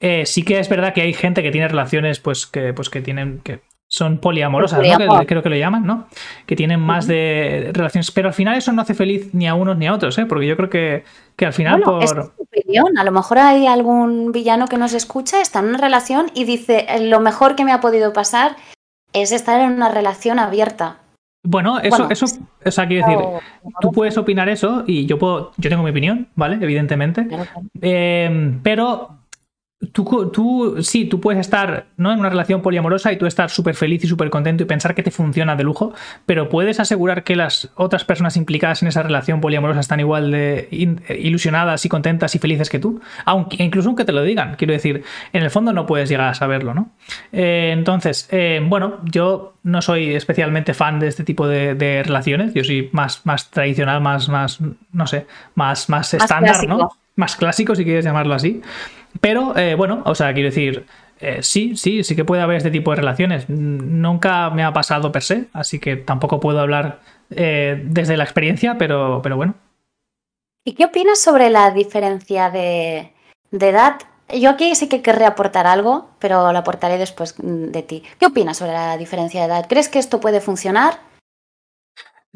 Eh, 0.00 0.26
sí 0.26 0.42
que 0.42 0.58
es 0.58 0.68
verdad 0.68 0.94
que 0.94 1.02
hay 1.02 1.12
gente 1.12 1.42
que 1.42 1.50
tiene 1.50 1.68
relaciones, 1.68 2.20
pues 2.20 2.46
que, 2.46 2.72
pues 2.72 2.88
que 2.88 3.02
tienen, 3.02 3.40
que 3.40 3.60
son 3.90 4.18
poliamorosas, 4.18 4.80
¿no? 4.86 5.26
creo 5.26 5.42
que 5.42 5.48
lo 5.48 5.56
llaman, 5.56 5.84
¿no? 5.84 6.06
Que 6.46 6.54
tienen 6.54 6.78
más 6.78 7.08
de 7.08 7.70
relaciones, 7.72 8.12
pero 8.12 8.28
al 8.28 8.34
final 8.34 8.56
eso 8.56 8.72
no 8.72 8.82
hace 8.82 8.94
feliz 8.94 9.34
ni 9.34 9.48
a 9.48 9.54
unos 9.54 9.76
ni 9.76 9.88
a 9.88 9.94
otros, 9.94 10.16
¿eh? 10.16 10.26
Porque 10.26 10.46
yo 10.46 10.56
creo 10.56 10.70
que, 10.70 11.04
que 11.34 11.44
al 11.44 11.52
final 11.52 11.82
por... 11.82 12.04
Es 12.04 12.12
opinión. 12.12 12.96
A 12.98 13.04
lo 13.04 13.10
mejor 13.10 13.40
hay 13.40 13.66
algún 13.66 14.30
villano 14.30 14.68
que 14.68 14.78
nos 14.78 14.94
escucha, 14.94 15.40
está 15.40 15.58
en 15.58 15.66
una 15.66 15.78
relación 15.78 16.30
y 16.34 16.44
dice, 16.44 16.86
lo 17.00 17.18
mejor 17.18 17.56
que 17.56 17.64
me 17.64 17.72
ha 17.72 17.80
podido 17.80 18.12
pasar 18.12 18.56
es 19.12 19.32
estar 19.32 19.60
en 19.60 19.72
una 19.72 19.88
relación 19.88 20.38
abierta. 20.38 20.99
Bueno, 21.42 21.80
eso, 21.80 22.10
eso, 22.10 22.26
o 22.64 22.70
sea, 22.70 22.86
quiero 22.86 23.06
decir, 23.06 23.24
tú 23.80 23.92
puedes 23.92 24.18
opinar 24.18 24.48
eso 24.50 24.84
y 24.86 25.06
yo 25.06 25.18
puedo, 25.18 25.52
yo 25.56 25.70
tengo 25.70 25.82
mi 25.82 25.90
opinión, 25.90 26.28
¿vale? 26.34 26.58
Evidentemente. 26.60 27.26
Eh, 27.80 28.58
pero 28.62 29.19
Tú, 29.92 30.30
tú, 30.30 30.82
sí, 30.82 31.06
tú 31.06 31.22
puedes 31.22 31.40
estar 31.40 31.86
¿no? 31.96 32.12
en 32.12 32.18
una 32.18 32.28
relación 32.28 32.60
poliamorosa 32.60 33.12
y 33.12 33.16
tú 33.16 33.24
estar 33.24 33.48
súper 33.48 33.74
feliz 33.74 34.04
y 34.04 34.08
súper 34.08 34.28
contento 34.28 34.62
y 34.62 34.66
pensar 34.66 34.94
que 34.94 35.02
te 35.02 35.10
funciona 35.10 35.56
de 35.56 35.64
lujo, 35.64 35.94
pero 36.26 36.50
puedes 36.50 36.80
asegurar 36.80 37.24
que 37.24 37.34
las 37.34 37.70
otras 37.76 38.04
personas 38.04 38.36
implicadas 38.36 38.82
en 38.82 38.88
esa 38.88 39.02
relación 39.02 39.40
poliamorosa 39.40 39.80
están 39.80 39.98
igual 39.98 40.32
de 40.32 40.68
ilusionadas 41.18 41.86
y 41.86 41.88
contentas 41.88 42.34
y 42.34 42.38
felices 42.38 42.68
que 42.68 42.78
tú, 42.78 43.00
aunque 43.24 43.62
incluso 43.62 43.88
aunque 43.88 44.04
te 44.04 44.12
lo 44.12 44.22
digan. 44.22 44.56
Quiero 44.56 44.74
decir, 44.74 45.02
en 45.32 45.42
el 45.42 45.50
fondo 45.50 45.72
no 45.72 45.86
puedes 45.86 46.10
llegar 46.10 46.28
a 46.28 46.34
saberlo, 46.34 46.74
¿no? 46.74 46.90
Eh, 47.32 47.70
entonces, 47.72 48.28
eh, 48.30 48.60
bueno, 48.62 48.98
yo 49.04 49.54
no 49.62 49.80
soy 49.80 50.14
especialmente 50.14 50.74
fan 50.74 51.00
de 51.00 51.08
este 51.08 51.24
tipo 51.24 51.48
de, 51.48 52.02
relaciones, 52.04 52.52
yo 52.52 52.64
soy 52.64 52.90
más, 52.92 53.24
más 53.24 53.50
tradicional, 53.50 54.02
más, 54.02 54.28
más, 54.28 54.58
no 54.92 55.06
sé, 55.06 55.26
más, 55.54 55.88
más 55.88 56.12
estándar, 56.12 56.66
¿no? 56.66 56.90
Más 57.16 57.36
clásico, 57.36 57.74
si 57.74 57.84
quieres 57.84 58.04
llamarlo 58.04 58.34
así. 58.34 58.62
Pero, 59.20 59.56
eh, 59.56 59.74
bueno, 59.74 60.02
o 60.04 60.14
sea, 60.14 60.32
quiero 60.32 60.48
decir, 60.48 60.86
eh, 61.20 61.42
sí, 61.42 61.76
sí, 61.76 62.02
sí 62.04 62.16
que 62.16 62.24
puede 62.24 62.42
haber 62.42 62.56
este 62.56 62.70
tipo 62.70 62.90
de 62.90 62.96
relaciones. 62.96 63.48
Nunca 63.48 64.50
me 64.50 64.62
ha 64.64 64.72
pasado 64.72 65.12
per 65.12 65.22
se, 65.22 65.46
así 65.52 65.78
que 65.78 65.96
tampoco 65.96 66.40
puedo 66.40 66.60
hablar 66.60 67.00
eh, 67.30 67.80
desde 67.84 68.16
la 68.16 68.24
experiencia, 68.24 68.78
pero, 68.78 69.20
pero 69.22 69.36
bueno. 69.36 69.54
¿Y 70.64 70.74
qué 70.74 70.86
opinas 70.86 71.20
sobre 71.20 71.50
la 71.50 71.70
diferencia 71.70 72.50
de, 72.50 73.12
edad 73.50 73.98
yo 74.32 74.50
aquí 74.50 74.76
sí 74.76 74.88
que 74.88 75.02
querré 75.02 75.24
aportar 75.24 75.66
algo, 75.66 76.08
pero 76.20 76.52
lo 76.52 76.58
aportaré 76.58 76.98
después 76.98 77.34
de 77.36 77.82
ti. 77.82 78.04
¿Qué 78.20 78.26
opinas 78.26 78.58
sobre 78.58 78.72
la 78.72 78.96
diferencia 78.96 79.40
de 79.40 79.46
edad? 79.46 79.66
¿Crees 79.68 79.88
que 79.88 79.98
esto 79.98 80.20
puede 80.20 80.40
funcionar? 80.40 81.00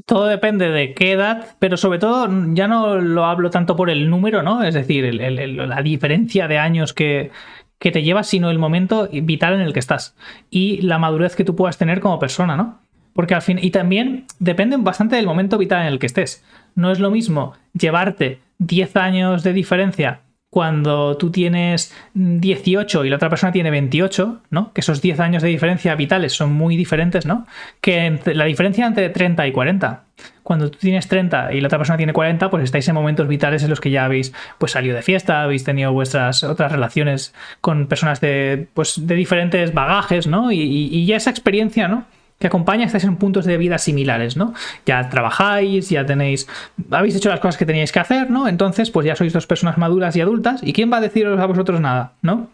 Todo 0.07 0.27
depende 0.27 0.71
de 0.71 0.93
qué 0.93 1.13
edad, 1.13 1.57
pero 1.61 1.77
sobre 1.77 1.99
todo 1.99 2.29
ya 2.53 2.67
no 2.67 2.97
lo 2.97 3.25
hablo 3.25 3.51
tanto 3.51 3.77
por 3.77 3.91
el 3.91 4.11
número, 4.11 4.43
¿no? 4.43 4.63
Es 4.65 4.75
decir, 4.75 5.15
la 5.15 5.83
diferencia 5.83 6.49
de 6.49 6.59
años 6.59 6.93
que, 6.93 7.31
que 7.79 7.93
te 7.93 8.03
llevas, 8.03 8.27
sino 8.27 8.51
el 8.51 8.59
momento 8.59 9.09
vital 9.13 9.55
en 9.55 9.61
el 9.61 9.73
que 9.73 9.79
estás 9.79 10.17
y 10.51 10.83
la 10.83 10.99
madurez 10.99 11.37
que 11.37 11.45
tú 11.45 11.55
puedas 11.55 11.79
tener 11.79 12.01
como 12.01 12.19
persona, 12.19 12.57
¿no? 12.57 12.81
Porque 13.13 13.35
al 13.35 13.43
fin, 13.43 13.59
y 13.63 13.71
también 13.71 14.27
depende 14.41 14.77
bastante 14.79 15.17
del 15.17 15.27
momento 15.27 15.59
vital 15.59 15.83
en 15.83 15.93
el 15.93 15.99
que 16.01 16.07
estés. 16.07 16.45
No 16.75 16.91
es 16.91 16.99
lo 16.99 17.11
mismo 17.11 17.53
llevarte 17.73 18.41
10 18.59 18.97
años 18.97 19.43
de 19.45 19.53
diferencia 19.53 20.21
cuando 20.55 21.17
tú 21.17 21.33
tienes 21.33 21.93
18 22.15 23.05
y 23.05 23.11
la 23.11 23.17
otra 23.17 23.29
persona 23.29 23.51
tiene 23.51 23.73
28, 23.73 24.43
¿no? 24.51 24.73
Que 24.73 24.83
esos 24.83 25.03
10 25.03 25.19
años 25.19 25.43
de 25.43 25.49
diferencia 25.49 25.97
vitales 25.97 26.33
son 26.33 26.53
muy 26.53 26.77
diferentes, 26.77 27.27
¿no? 27.27 27.49
Que 27.81 28.21
la 28.27 28.45
diferencia 28.45 28.87
entre 28.87 29.11
30 29.11 29.49
y 29.49 29.51
40. 29.51 30.05
Cuando 30.45 30.71
tú 30.71 30.79
tienes 30.79 31.09
30 31.09 31.55
y 31.55 31.61
la 31.61 31.67
otra 31.67 31.79
persona 31.79 31.97
tiene 31.97 32.13
40, 32.13 32.51
pues 32.51 32.63
estáis 32.63 32.87
en 32.87 32.95
momentos 32.95 33.27
vitales 33.27 33.65
en 33.65 33.71
los 33.71 33.81
que 33.81 33.91
ya 33.91 34.05
habéis 34.05 34.33
pues 34.59 34.71
salido 34.71 34.95
de 34.95 35.03
fiesta, 35.03 35.43
habéis 35.43 35.65
tenido 35.65 35.93
vuestras 35.93 36.45
otras 36.45 36.71
relaciones 36.71 37.35
con 37.61 37.89
personas 37.89 38.21
de, 38.21 38.69
pues, 38.75 39.09
de 39.09 39.17
diferentes 39.17 39.75
bagajes, 39.75 40.29
¿no? 40.29 40.53
Y, 40.53 40.61
y 40.61 41.05
ya 41.05 41.17
esa 41.17 41.31
experiencia, 41.31 41.89
¿no? 41.89 42.05
Que 42.39 42.47
acompaña 42.47 42.87
estáis 42.87 43.05
en 43.05 43.17
puntos 43.17 43.45
de 43.45 43.57
vida 43.57 43.79
similares, 43.79 44.37
¿no? 44.37 44.55
Ya 44.87 45.09
trabajáis, 45.09 45.89
ya 45.89 46.05
tenéis, 46.05 46.49
habéis 46.91 47.17
hecho 47.17 47.31
las 47.31 47.41
cosas 47.41 47.57
que 47.57 47.67
teníais 47.67 47.93
que 47.93 48.01
hacer, 48.01 48.31
¿no? 48.31 48.49
Entonces, 48.49 48.91
pues 48.91 49.07
ya 49.07 49.17
sois 49.17 49.33
dos 49.33 49.47
personas 49.47 49.79
maduras 49.79 50.17
y 50.17 50.21
adultas, 50.21 50.61
¿y 50.63 50.73
quién 50.73 50.93
va 50.93 50.99
a 50.99 51.01
deciros 51.01 51.41
a 51.41 51.47
vosotros 51.47 51.81
nada, 51.81 52.13
¿no? 52.23 52.49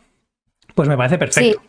Pues 0.74 0.88
me 0.88 0.96
parece 0.96 1.18
perfecto. 1.18 1.60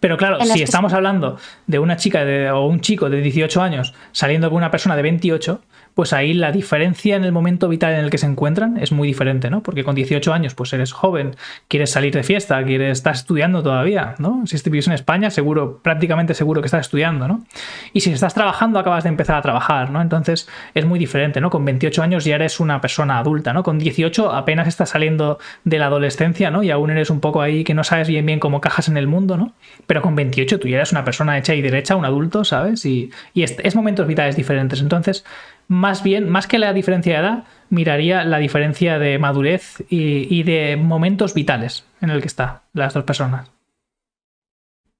Pero 0.00 0.16
claro, 0.16 0.38
si 0.44 0.62
estamos 0.62 0.92
hablando 0.92 1.38
de 1.66 1.78
una 1.78 1.96
chica 1.96 2.22
o 2.54 2.66
un 2.66 2.80
chico 2.80 3.08
de 3.08 3.22
18 3.22 3.62
años 3.62 3.94
saliendo 4.12 4.50
con 4.50 4.58
una 4.58 4.70
persona 4.70 4.96
de 4.96 5.02
28, 5.02 5.62
pues 5.94 6.12
ahí 6.12 6.34
la 6.34 6.50
diferencia 6.50 7.16
en 7.16 7.24
el 7.24 7.32
momento 7.32 7.68
vital 7.68 7.92
en 7.94 8.00
el 8.00 8.10
que 8.10 8.18
se 8.18 8.26
encuentran 8.26 8.76
es 8.78 8.92
muy 8.92 9.06
diferente, 9.06 9.48
¿no? 9.48 9.62
Porque 9.62 9.84
con 9.84 9.94
18 9.94 10.32
años, 10.32 10.54
pues 10.54 10.72
eres 10.72 10.92
joven, 10.92 11.36
quieres 11.68 11.90
salir 11.90 12.12
de 12.12 12.24
fiesta, 12.24 12.62
quieres, 12.64 12.98
estás 12.98 13.20
estudiando 13.20 13.62
todavía, 13.62 14.16
¿no? 14.18 14.42
Si 14.46 14.58
vives 14.68 14.88
en 14.88 14.94
España, 14.94 15.30
seguro, 15.30 15.80
prácticamente 15.82 16.34
seguro 16.34 16.60
que 16.60 16.66
estás 16.66 16.86
estudiando, 16.86 17.28
¿no? 17.28 17.44
Y 17.92 18.00
si 18.00 18.12
estás 18.12 18.34
trabajando, 18.34 18.78
acabas 18.78 19.04
de 19.04 19.10
empezar 19.10 19.36
a 19.36 19.42
trabajar, 19.42 19.90
¿no? 19.90 20.02
Entonces 20.02 20.48
es 20.74 20.84
muy 20.84 20.98
diferente, 20.98 21.40
¿no? 21.40 21.50
Con 21.50 21.64
28 21.64 22.02
años 22.02 22.24
ya 22.24 22.34
eres 22.34 22.58
una 22.58 22.80
persona 22.80 23.18
adulta, 23.18 23.52
¿no? 23.52 23.62
Con 23.62 23.78
18 23.78 24.32
apenas 24.32 24.66
estás 24.66 24.90
saliendo 24.90 25.38
de 25.62 25.78
la 25.78 25.86
adolescencia, 25.86 26.50
¿no? 26.50 26.62
Y 26.62 26.70
aún 26.70 26.90
eres 26.90 27.10
un 27.10 27.20
poco 27.20 27.40
ahí 27.40 27.62
que 27.62 27.74
no 27.74 27.84
sabes 27.84 28.08
bien 28.08 28.26
bien 28.26 28.40
cómo 28.40 28.60
cajas 28.60 28.88
en 28.88 28.96
el 28.96 29.06
mundo, 29.06 29.36
¿no? 29.36 29.52
Pero 29.86 30.02
con 30.02 30.16
28 30.16 30.58
tú 30.58 30.68
ya 30.68 30.76
eres 30.76 30.90
una 30.90 31.04
persona 31.04 31.38
hecha 31.38 31.54
y 31.54 31.62
derecha, 31.62 31.94
un 31.94 32.04
adulto, 32.04 32.44
¿sabes? 32.44 32.84
Y, 32.84 33.10
y 33.32 33.42
es 33.44 33.76
momentos 33.76 34.06
vitales 34.06 34.36
diferentes. 34.36 34.80
Entonces, 34.80 35.24
más 35.68 36.02
bien, 36.02 36.28
más 36.28 36.46
que 36.46 36.58
la 36.58 36.72
diferencia 36.72 37.14
de 37.14 37.20
edad, 37.20 37.44
miraría 37.70 38.24
la 38.24 38.38
diferencia 38.38 38.98
de 38.98 39.18
madurez 39.18 39.82
y, 39.88 40.42
de 40.42 40.76
momentos 40.76 41.34
vitales 41.34 41.84
en 42.00 42.10
el 42.10 42.20
que 42.20 42.28
están 42.28 42.60
las 42.72 42.94
dos 42.94 43.04
personas. 43.04 43.50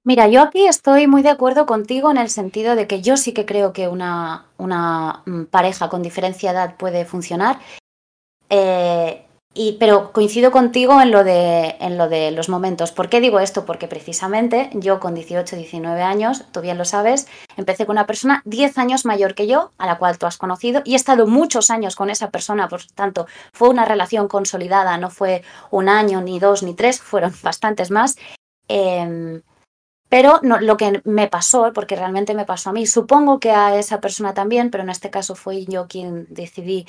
Mira, 0.03 0.27
yo 0.27 0.43
aquí 0.43 0.67
estoy 0.67 1.07
muy 1.07 1.23
de 1.23 1.29
acuerdo 1.29 1.65
contigo 1.65 2.11
en 2.11 2.17
el 2.17 2.29
sentido 2.29 2.75
de 2.75 2.85
que 2.85 3.01
yo 3.01 3.17
sí 3.17 3.33
que 3.33 3.45
creo 3.45 3.73
que 3.73 3.87
una, 3.87 4.45
una 4.57 5.23
mm, 5.25 5.45
pareja 5.45 5.89
con 5.89 6.03
diferencia 6.03 6.51
de 6.51 6.57
edad 6.57 6.75
puede 6.77 7.05
funcionar. 7.05 7.57
Eh, 8.49 9.25
pero 9.79 10.11
coincido 10.11 10.51
contigo 10.51 11.01
en 11.01 11.11
lo, 11.11 11.23
de, 11.23 11.77
en 11.79 11.97
lo 11.97 12.09
de 12.09 12.31
los 12.31 12.49
momentos. 12.49 12.91
¿Por 12.91 13.07
qué 13.07 13.21
digo 13.21 13.39
esto? 13.39 13.65
Porque 13.65 13.87
precisamente 13.87 14.69
yo 14.73 14.99
con 14.99 15.15
18, 15.15 15.55
19 15.55 16.01
años, 16.01 16.43
tú 16.51 16.59
bien 16.59 16.77
lo 16.77 16.83
sabes, 16.83 17.27
empecé 17.55 17.85
con 17.85 17.93
una 17.93 18.05
persona 18.05 18.41
10 18.43 18.77
años 18.77 19.05
mayor 19.05 19.33
que 19.33 19.47
yo, 19.47 19.71
a 19.77 19.85
la 19.85 19.97
cual 19.97 20.17
tú 20.17 20.25
has 20.25 20.37
conocido, 20.37 20.81
y 20.83 20.93
he 20.93 20.95
estado 20.97 21.25
muchos 21.25 21.69
años 21.69 21.95
con 21.95 22.09
esa 22.09 22.31
persona, 22.31 22.67
por 22.67 22.83
tanto, 22.83 23.27
fue 23.53 23.69
una 23.69 23.85
relación 23.85 24.27
consolidada, 24.27 24.97
no 24.97 25.09
fue 25.09 25.41
un 25.71 25.87
año, 25.87 26.21
ni 26.21 26.37
dos, 26.37 26.61
ni 26.61 26.73
tres, 26.73 26.99
fueron 26.99 27.33
bastantes 27.41 27.91
más. 27.91 28.17
Em, 28.67 29.41
pero 30.09 30.39
lo 30.43 30.77
que 30.77 31.01
me 31.05 31.27
pasó, 31.27 31.71
porque 31.73 31.95
realmente 31.95 32.35
me 32.35 32.45
pasó 32.45 32.69
a 32.69 32.73
mí, 32.73 32.85
supongo 32.85 33.39
que 33.39 33.51
a 33.51 33.77
esa 33.77 34.01
persona 34.01 34.33
también, 34.33 34.69
pero 34.69 34.83
en 34.83 34.89
este 34.89 35.09
caso 35.09 35.35
fui 35.35 35.65
yo 35.65 35.87
quien 35.87 36.27
decidí 36.29 36.85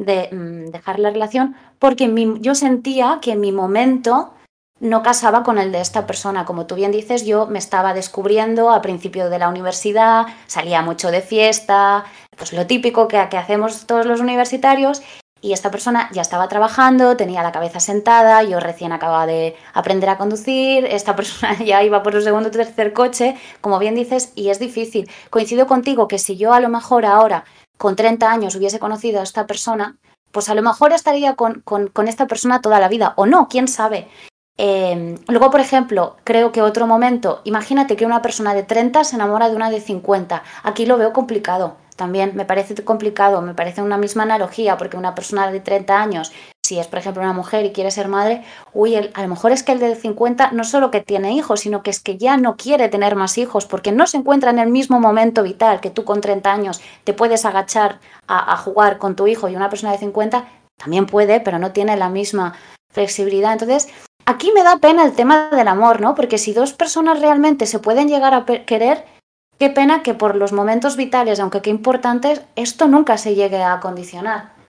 de 0.00 0.28
mm, 0.32 0.70
dejar 0.70 0.98
la 0.98 1.10
relación 1.10 1.54
porque 1.78 2.12
yo 2.40 2.54
sentía 2.54 3.18
que 3.20 3.36
mi 3.36 3.52
momento 3.52 4.32
no 4.80 5.02
casaba 5.02 5.42
con 5.42 5.58
el 5.58 5.72
de 5.72 5.80
esta 5.80 6.06
persona. 6.06 6.46
Como 6.46 6.66
tú 6.66 6.74
bien 6.74 6.90
dices, 6.90 7.26
yo 7.26 7.46
me 7.46 7.58
estaba 7.58 7.92
descubriendo 7.92 8.70
a 8.70 8.80
principio 8.80 9.28
de 9.28 9.38
la 9.38 9.50
universidad, 9.50 10.26
salía 10.46 10.80
mucho 10.80 11.10
de 11.10 11.20
fiesta, 11.20 12.04
pues 12.36 12.54
lo 12.54 12.66
típico 12.66 13.06
que, 13.06 13.28
que 13.30 13.36
hacemos 13.36 13.86
todos 13.86 14.06
los 14.06 14.20
universitarios. 14.20 15.02
Y 15.42 15.52
esta 15.52 15.70
persona 15.70 16.10
ya 16.12 16.20
estaba 16.20 16.48
trabajando, 16.48 17.16
tenía 17.16 17.42
la 17.42 17.52
cabeza 17.52 17.80
sentada, 17.80 18.42
yo 18.42 18.60
recién 18.60 18.92
acababa 18.92 19.26
de 19.26 19.56
aprender 19.72 20.10
a 20.10 20.18
conducir, 20.18 20.84
esta 20.84 21.16
persona 21.20 21.58
ya 21.58 21.82
iba 21.82 22.02
por 22.02 22.14
un 22.14 22.22
segundo 22.22 22.48
o 22.48 22.52
tercer 22.52 22.92
coche, 22.92 23.36
como 23.60 23.78
bien 23.78 23.94
dices, 23.94 24.32
y 24.34 24.48
es 24.48 24.58
difícil. 24.58 25.10
Coincido 25.30 25.66
contigo 25.66 26.08
que 26.08 26.18
si 26.18 26.36
yo 26.36 26.52
a 26.52 26.60
lo 26.60 26.68
mejor 26.68 27.04
ahora 27.06 27.44
con 27.80 27.96
30 27.96 28.30
años 28.30 28.54
hubiese 28.56 28.78
conocido 28.78 29.20
a 29.20 29.22
esta 29.22 29.46
persona, 29.46 29.96
pues 30.32 30.50
a 30.50 30.54
lo 30.54 30.60
mejor 30.60 30.92
estaría 30.92 31.34
con, 31.34 31.64
esta 32.06 32.26
persona 32.26 32.60
toda 32.60 32.78
la 32.78 32.88
vida, 32.88 33.14
o 33.16 33.24
no, 33.24 33.48
quién 33.48 33.68
sabe. 33.68 34.06
Em, 34.58 35.16
luego, 35.28 35.50
por 35.50 35.60
ejemplo, 35.60 36.16
creo 36.22 36.52
que 36.52 36.60
otro 36.60 36.86
momento, 36.86 37.40
imagínate 37.44 37.96
que 37.96 38.04
una 38.04 38.20
persona 38.20 38.52
de 38.52 38.64
30 38.64 39.04
se 39.04 39.16
enamora 39.16 39.48
de 39.48 39.56
una 39.56 39.70
de 39.70 39.80
50. 39.80 40.42
Aquí 40.62 40.84
lo 40.84 40.98
veo 40.98 41.14
complicado. 41.14 41.76
También 41.96 42.32
me 42.34 42.44
parece 42.44 42.74
complicado, 42.84 43.40
me 43.40 43.54
parece 43.54 43.80
una 43.80 43.96
misma 43.96 44.24
analogía, 44.24 44.76
porque 44.76 44.98
una 44.98 45.14
persona 45.14 45.50
de 45.50 45.60
30 45.60 46.02
años 46.02 46.32
si 46.70 46.78
es, 46.78 46.86
por 46.86 47.00
ejemplo, 47.00 47.20
una 47.20 47.32
mujer 47.32 47.64
y 47.64 47.72
quiere 47.72 47.90
ser 47.90 48.06
madre, 48.06 48.44
uy, 48.72 48.94
a 48.94 49.22
lo 49.22 49.26
mejor 49.26 49.50
es 49.50 49.64
que 49.64 49.72
el 49.72 49.80
de 49.80 49.96
50 49.96 50.52
no 50.52 50.62
solo 50.62 50.92
que 50.92 51.00
tiene 51.00 51.32
hijos, 51.32 51.58
sino 51.58 51.82
que 51.82 51.90
es 51.90 51.98
que 51.98 52.16
ya 52.16 52.36
no 52.36 52.56
quiere 52.56 52.88
tener 52.88 53.16
más 53.16 53.38
hijos 53.38 53.66
porque 53.66 53.90
no 53.90 54.06
se 54.06 54.18
encuentra 54.18 54.52
en 54.52 54.60
el 54.60 54.68
mismo 54.68 55.00
momento 55.00 55.42
vital 55.42 55.80
que 55.80 55.90
tú 55.90 56.04
con 56.04 56.20
30 56.20 56.52
años 56.52 56.80
te 57.02 57.12
puedes 57.12 57.44
agachar 57.44 57.98
a, 58.28 58.56
jugar 58.56 58.98
con 58.98 59.16
tu 59.16 59.26
hijo 59.26 59.48
y 59.48 59.56
una 59.56 59.68
persona 59.68 59.90
de 59.90 59.98
50 59.98 60.46
también 60.76 61.06
puede, 61.06 61.40
pero 61.40 61.58
no 61.58 61.72
tiene 61.72 61.96
la 61.96 62.08
misma 62.08 62.54
flexibilidad. 62.92 63.54
Entonces, 63.54 63.88
aquí 64.24 64.52
me 64.52 64.62
da 64.62 64.76
pena 64.76 65.04
el 65.04 65.14
tema 65.14 65.50
del 65.50 65.66
amor, 65.66 66.00
¿no? 66.00 66.14
Porque 66.14 66.38
si 66.38 66.52
dos 66.52 66.72
personas 66.72 67.18
realmente 67.20 67.66
se 67.66 67.80
pueden 67.80 68.06
llegar 68.06 68.32
a 68.32 68.44
querer, 68.44 69.06
qué 69.58 69.70
pena 69.70 70.04
que 70.04 70.14
por 70.14 70.36
los 70.36 70.52
momentos 70.52 70.96
vitales, 70.96 71.40
aunque 71.40 71.62
qué 71.62 71.70
importantes, 71.70 72.42
esto 72.54 72.86
nunca 72.86 73.18
se 73.18 73.34
llegue 73.34 73.60
a 73.60 73.80
condicionar. 73.80 74.59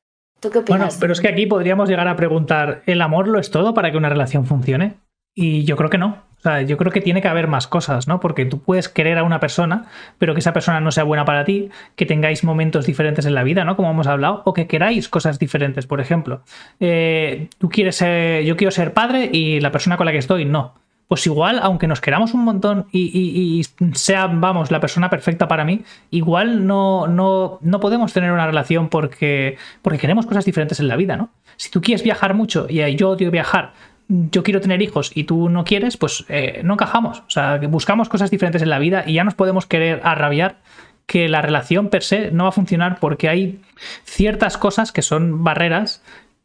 Bueno, 0.67 0.89
pero 0.99 1.13
es 1.13 1.21
que 1.21 1.27
aquí 1.27 1.45
podríamos 1.45 1.89
llegar 1.89 2.07
a 2.07 2.15
preguntar, 2.15 2.81
¿el 2.85 3.01
amor 3.01 3.27
lo 3.27 3.39
es 3.39 3.51
todo 3.51 3.73
para 3.73 3.91
que 3.91 3.97
una 3.97 4.09
relación 4.09 4.45
funcione? 4.45 4.95
Y 5.35 5.63
yo 5.63 5.75
creo 5.77 5.89
que 5.89 5.97
no. 5.97 6.23
O 6.37 6.41
sea, 6.41 6.63
yo 6.63 6.75
creo 6.75 6.91
que 6.91 7.01
tiene 7.01 7.21
que 7.21 7.27
haber 7.27 7.47
más 7.47 7.67
cosas, 7.67 8.07
¿no? 8.07 8.19
Porque 8.19 8.45
tú 8.45 8.63
puedes 8.63 8.89
querer 8.89 9.19
a 9.19 9.23
una 9.23 9.39
persona, 9.39 9.85
pero 10.17 10.33
que 10.33 10.39
esa 10.39 10.53
persona 10.53 10.81
no 10.81 10.91
sea 10.91 11.03
buena 11.03 11.23
para 11.23 11.45
ti, 11.45 11.69
que 11.95 12.07
tengáis 12.07 12.43
momentos 12.43 12.87
diferentes 12.87 13.27
en 13.27 13.35
la 13.35 13.43
vida, 13.43 13.63
¿no? 13.63 13.75
Como 13.75 13.91
hemos 13.91 14.07
hablado, 14.07 14.41
o 14.45 14.53
que 14.53 14.65
queráis 14.65 15.07
cosas 15.07 15.37
diferentes. 15.37 15.85
Por 15.85 16.01
ejemplo, 16.01 16.41
eh, 16.79 17.47
tú 17.59 17.69
quieres 17.69 17.97
ser, 17.97 18.43
yo 18.43 18.57
quiero 18.57 18.71
ser 18.71 18.93
padre 18.93 19.29
y 19.31 19.59
la 19.59 19.71
persona 19.71 19.97
con 19.97 20.07
la 20.07 20.11
que 20.11 20.17
estoy 20.17 20.45
no 20.45 20.80
pues 21.11 21.27
igual, 21.27 21.59
aunque 21.61 21.89
nos 21.89 21.99
queramos 21.99 22.33
un 22.33 22.45
montón 22.45 22.85
y, 22.93 23.65
sea, 23.95 24.27
vamos, 24.27 24.71
la 24.71 24.79
persona 24.79 25.09
perfecta 25.09 25.45
para 25.45 25.65
mí, 25.65 25.83
igual 26.09 26.65
no, 26.65 27.05
no, 27.05 27.59
no 27.61 27.79
podemos 27.81 28.13
tener 28.13 28.31
una 28.31 28.47
relación 28.47 28.87
porque, 28.87 29.57
porque 29.81 29.99
queremos 29.99 30.25
cosas 30.25 30.45
diferentes 30.45 30.79
en 30.79 30.87
la 30.87 30.95
vida, 30.95 31.17
¿no? 31.17 31.29
Si 31.57 31.69
tú 31.69 31.81
quieres 31.81 32.01
viajar 32.01 32.33
mucho 32.33 32.65
y 32.69 32.95
yo 32.95 33.09
odio 33.09 33.29
viajar, 33.29 33.73
yo 34.07 34.41
quiero 34.41 34.61
tener 34.61 34.81
hijos 34.81 35.11
y 35.13 35.25
tú 35.25 35.49
no 35.49 35.65
quieres, 35.65 35.97
pues 35.97 36.23
eh, 36.29 36.61
no 36.63 36.75
encajamos. 36.75 37.19
O 37.27 37.29
sea, 37.29 37.57
buscamos 37.57 38.07
cosas 38.07 38.31
diferentes 38.31 38.61
en 38.61 38.69
la 38.69 38.79
vida 38.79 39.03
y 39.05 39.15
ya 39.15 39.25
nos 39.25 39.33
podemos 39.33 39.65
querer 39.65 39.99
arrabiar 40.05 40.59
que 41.07 41.27
la 41.27 41.41
relación 41.41 41.89
per 41.89 42.03
se 42.03 42.31
no 42.31 42.45
va 42.45 42.51
a 42.51 42.53
funcionar 42.53 42.99
porque 43.01 43.27
hay 43.27 43.59
ciertas 44.05 44.57
cosas 44.57 44.93
que 44.93 45.01
son 45.01 45.43
barreras 45.43 46.01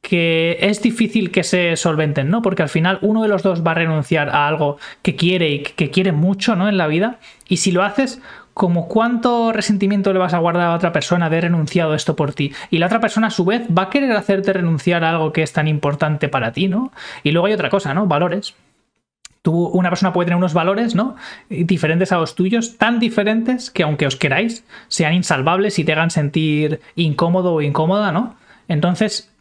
que 0.06 0.56
es 0.60 0.80
difícil 0.82 1.32
que 1.32 1.42
se 1.42 1.74
solventen, 1.74 2.30
¿no? 2.30 2.40
Porque 2.40 2.62
al 2.62 2.68
final 2.68 3.00
uno 3.02 3.24
de 3.24 3.28
los 3.28 3.42
dos 3.42 3.66
va 3.66 3.72
a 3.72 3.74
renunciar 3.74 4.28
a 4.28 4.46
algo 4.46 4.78
que 5.02 5.16
quiere 5.16 5.50
y 5.50 5.62
que 5.64 5.90
quiere 5.90 6.12
mucho, 6.12 6.54
¿no? 6.54 6.68
En 6.68 6.78
la 6.78 6.86
vida. 6.86 7.18
Y 7.48 7.56
si 7.56 7.72
lo 7.72 7.82
haces, 7.82 8.22
como 8.54 8.86
cuánto 8.86 9.52
resentimiento 9.52 10.12
le 10.12 10.20
vas 10.20 10.32
a 10.32 10.38
guardar 10.38 10.68
a 10.68 10.74
otra 10.76 10.92
persona 10.92 11.28
de 11.28 11.40
renunciado 11.40 11.92
esto 11.92 12.14
por 12.14 12.34
ti. 12.34 12.52
Y 12.70 12.78
la 12.78 12.86
otra 12.86 13.00
persona 13.00 13.26
a 13.26 13.30
su 13.30 13.44
vez 13.44 13.66
va 13.76 13.82
a 13.82 13.90
querer 13.90 14.12
hacerte 14.12 14.52
renunciar 14.52 15.02
a 15.02 15.10
algo 15.10 15.32
que 15.32 15.42
es 15.42 15.52
tan 15.52 15.66
importante 15.66 16.28
para 16.28 16.52
ti, 16.52 16.68
¿no? 16.68 16.92
Y 17.24 17.32
luego 17.32 17.48
hay 17.48 17.54
otra 17.54 17.68
cosa, 17.68 17.92
¿no? 17.92 18.06
Valores. 18.06 18.54
Tú, 19.42 19.66
una 19.66 19.88
persona 19.88 20.12
puede 20.12 20.26
tener 20.26 20.38
unos 20.38 20.54
valores, 20.54 20.94
¿no? 20.94 21.16
Diferentes 21.48 22.12
a 22.12 22.18
los 22.18 22.36
tuyos, 22.36 22.78
tan 22.78 23.00
diferentes 23.00 23.72
que 23.72 23.82
aunque 23.82 24.06
os 24.06 24.14
queráis, 24.14 24.64
sean 24.86 25.14
insalvables 25.14 25.80
y 25.80 25.84
te 25.84 25.94
hagan 25.94 26.12
sentir 26.12 26.80
incómodo 26.94 27.54
o 27.54 27.60
incómoda, 27.60 28.12
¿no? 28.12 28.36
Entonces, 28.68 29.32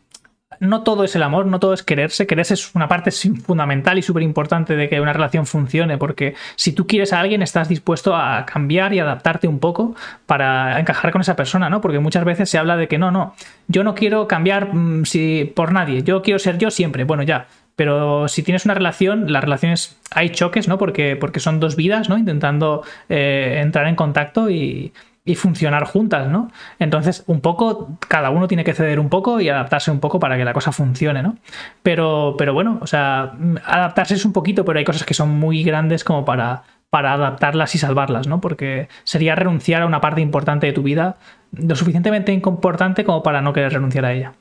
no 0.60 0.84
todo 0.84 1.04
es 1.04 1.16
el 1.16 1.24
amor, 1.24 1.46
no 1.46 1.60
todo 1.60 1.74
es 1.74 1.84
quererse. 1.84 2.28
Quererse 2.28 2.56
es 2.56 2.76
una 2.76 2.88
parte 2.88 3.12
fundamental 3.12 3.98
y 3.98 4.02
súper 4.02 4.24
importante 4.24 4.76
de 4.76 4.90
que 4.90 5.00
una 5.02 5.14
relación 5.14 5.46
funcione, 5.46 5.98
porque 5.98 6.36
si 6.56 6.72
tú 6.72 6.88
quieres 6.88 7.14
a 7.14 7.20
alguien, 7.20 7.42
estás 7.42 7.70
dispuesto 7.70 8.16
a 8.16 8.46
cambiar 8.46 8.94
y 8.94 9.00
adaptarte 9.00 9.48
un 9.48 9.60
poco 9.60 9.96
para 10.26 10.80
encajar 10.80 11.12
con 11.12 11.22
esa 11.22 11.36
persona, 11.36 11.70
¿no? 11.70 11.82
Porque 11.82 12.00
muchas 12.00 12.26
veces 12.26 12.50
se 12.50 12.58
habla 12.58 12.78
de 12.78 12.88
que 12.88 12.98
no, 12.98 13.12
no, 13.12 13.36
yo 13.68 13.84
no 13.84 13.96
quiero 13.96 14.28
cambiar 14.28 14.74
mm, 14.74 15.06
si, 15.06 15.52
por 15.56 15.72
nadie, 15.72 16.04
yo 16.04 16.22
quiero 16.22 16.40
ser 16.40 16.58
yo 16.58 16.72
siempre. 16.72 17.04
Bueno, 17.04 17.24
ya, 17.24 17.48
pero 17.76 18.28
si 18.28 18.44
tienes 18.44 18.66
una 18.66 18.74
relación, 18.74 19.32
las 19.32 19.44
relaciones 19.44 19.98
hay 20.12 20.30
choques, 20.30 20.68
¿no? 20.68 20.78
Porque, 20.78 21.16
porque 21.16 21.40
son 21.40 21.60
dos 21.60 21.76
vidas, 21.76 22.10
¿no? 22.10 22.18
Intentando 22.18 22.84
eh, 23.10 23.60
entrar 23.62 23.88
en 23.88 23.96
contacto 23.96 24.50
y, 24.50 24.94
y 25.28 25.34
funcionar 25.34 25.86
juntas, 25.86 26.30
¿no? 26.30 26.52
Entonces, 26.78 27.24
un 27.26 27.42
poco, 27.42 27.98
cada 28.08 28.30
uno 28.30 28.48
tiene 28.48 28.64
que 28.64 28.76
ceder 28.76 29.00
un 29.00 29.10
poco 29.10 29.42
y 29.42 29.50
adaptarse 29.50 29.90
un 29.90 30.00
poco 30.00 30.20
para 30.20 30.38
que 30.38 30.46
la 30.46 30.54
cosa 30.54 30.72
funcione, 30.72 31.24
¿no? 31.24 31.38
Pero, 31.82 32.36
pero 32.38 32.54
bueno, 32.54 32.78
o 32.82 32.88
sea, 32.88 33.34
adaptarse 33.66 34.14
es 34.14 34.24
un 34.24 34.34
poquito, 34.34 34.64
pero 34.64 34.78
hay 34.78 34.86
cosas 34.86 35.04
que 35.04 35.16
son 35.16 35.30
muy 35.30 35.64
grandes 35.64 36.04
como 36.04 36.24
para, 36.26 36.64
para 36.92 37.14
adaptarlas 37.14 37.74
y 37.74 37.80
salvarlas, 37.80 38.28
¿no? 38.28 38.40
Porque 38.40 38.88
sería 39.04 39.34
renunciar 39.34 39.82
a 39.82 39.88
una 39.88 40.00
parte 40.00 40.22
importante 40.22 40.68
de 40.68 40.74
tu 40.74 40.84
vida, 40.84 41.18
lo 41.52 41.76
suficientemente 41.76 42.32
importante 42.32 43.04
como 43.04 43.24
para 43.24 43.42
no 43.42 43.52
querer 43.52 43.74
renunciar 43.74 44.06
a 44.06 44.14
ella. 44.14 44.34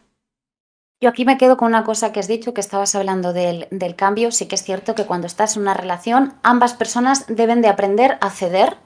Yo 1.03 1.09
aquí 1.09 1.25
me 1.25 1.39
quedo 1.39 1.57
con 1.57 1.69
una 1.69 1.85
cosa 1.85 2.13
que 2.13 2.21
has 2.21 2.29
dicho, 2.29 2.53
que 2.53 2.61
estabas 2.61 2.95
hablando 2.95 3.33
del, 3.33 3.69
del, 3.71 3.97
cambio. 3.97 4.31
Sí 4.31 4.47
que 4.47 4.55
es 4.55 4.63
cierto 4.63 4.95
que 4.95 5.05
cuando 5.05 5.27
estás 5.27 5.57
en 5.57 5.63
una 5.63 5.75
relación, 5.75 6.35
ambas 6.43 6.75
personas 6.75 7.27
deben 7.27 7.63
de 7.63 7.69
aprender 7.69 8.17
a 8.21 8.31
ceder 8.31 8.77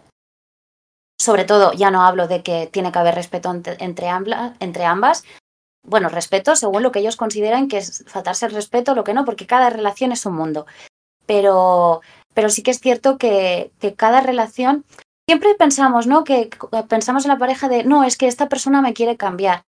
sobre 1.21 1.45
todo, 1.45 1.73
ya 1.73 1.91
no 1.91 2.03
hablo 2.03 2.29
de 2.29 2.43
que 2.43 2.69
tiene 2.69 2.93
que 2.93 2.99
haber 2.99 3.15
respeto 3.15 3.51
entre, 3.51 4.09
ambas, 4.09 5.25
bueno, 5.83 6.09
respeto 6.09 6.55
según 6.55 6.83
lo 6.83 6.93
que 6.93 7.01
ellos 7.01 7.17
consideran 7.17 7.69
que 7.69 7.79
es 7.79 8.05
faltarse 8.07 8.47
el 8.47 8.53
respeto, 8.53 8.95
lo 8.95 9.05
que 9.05 9.15
no, 9.15 9.25
porque 9.25 9.47
cada 9.47 9.71
relación 9.71 10.13
es 10.13 10.27
un 10.27 10.35
mundo. 10.35 10.67
Pero, 11.27 12.03
pero 12.35 12.51
sí 12.51 12.63
que 12.63 12.71
es 12.71 12.81
cierto 12.81 13.19
que, 13.19 13.73
que 13.81 13.95
cada 13.95 14.21
relación, 14.21 14.85
siempre 15.27 15.55
pensamos, 15.55 16.07
¿no? 16.07 16.25
Que 16.25 16.51
pensamos 16.89 17.25
en 17.25 17.31
la 17.31 17.39
pareja 17.39 17.69
de, 17.69 17.85
no, 17.85 18.05
es 18.05 18.17
que 18.17 18.29
esta 18.29 18.49
persona 18.49 18.81
me 18.81 18.95
quiere 18.95 19.17
cambiar. 19.17 19.63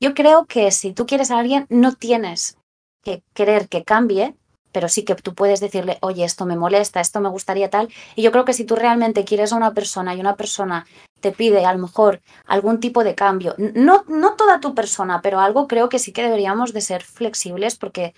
Yo 0.00 0.14
creo 0.14 0.46
que 0.46 0.70
si 0.70 0.92
tú 0.92 1.06
quieres 1.06 1.30
a 1.30 1.38
alguien, 1.38 1.66
no 1.68 1.92
tienes 1.92 2.58
que 3.04 3.22
querer 3.34 3.68
que 3.68 3.84
cambie, 3.84 4.34
pero 4.74 4.88
sí 4.88 5.04
que 5.04 5.14
tú 5.14 5.34
puedes 5.34 5.60
decirle, 5.60 5.98
oye, 6.00 6.24
esto 6.24 6.46
me 6.46 6.56
molesta, 6.56 7.00
esto 7.00 7.20
me 7.20 7.28
gustaría 7.28 7.70
tal. 7.70 7.88
Y 8.16 8.22
yo 8.22 8.32
creo 8.32 8.44
que 8.44 8.52
si 8.52 8.64
tú 8.64 8.74
realmente 8.74 9.24
quieres 9.24 9.52
a 9.52 9.56
una 9.56 9.72
persona 9.72 10.14
y 10.14 10.20
una 10.20 10.34
persona 10.34 10.84
te 11.20 11.30
pide 11.30 11.64
a 11.64 11.72
lo 11.72 11.78
mejor 11.78 12.20
algún 12.44 12.80
tipo 12.80 13.04
de 13.04 13.14
cambio, 13.14 13.54
no, 13.56 14.04
no 14.08 14.34
toda 14.34 14.58
tu 14.58 14.74
persona, 14.74 15.22
pero 15.22 15.38
algo 15.38 15.68
creo 15.68 15.88
que 15.88 16.00
sí 16.00 16.12
que 16.12 16.24
deberíamos 16.24 16.72
de 16.72 16.80
ser 16.80 17.04
flexibles 17.04 17.76
porque 17.76 18.14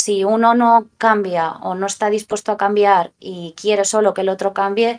si 0.00 0.24
uno 0.24 0.54
no 0.54 0.88
cambia 0.96 1.52
o 1.60 1.74
no 1.74 1.86
está 1.86 2.08
dispuesto 2.08 2.52
a 2.52 2.56
cambiar 2.56 3.12
y 3.20 3.54
quiere 3.60 3.84
solo 3.84 4.14
que 4.14 4.22
el 4.22 4.30
otro 4.30 4.54
cambie, 4.54 4.98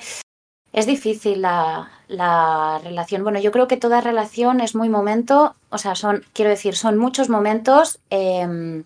es 0.73 0.85
difícil 0.85 1.41
la, 1.41 1.89
la, 2.07 2.79
relación. 2.83 3.23
Bueno, 3.23 3.39
yo 3.39 3.51
creo 3.51 3.67
que 3.67 3.77
toda 3.77 3.99
relación 3.99 4.61
es 4.61 4.75
muy 4.75 4.89
momento, 4.89 5.55
o 5.71 5.79
sea, 5.79 5.95
son, 5.95 6.23
quiero 6.33 6.51
decir, 6.51 6.75
son 6.75 6.99
muchos 6.99 7.29
momentos 7.29 7.99
eh, 8.11 8.83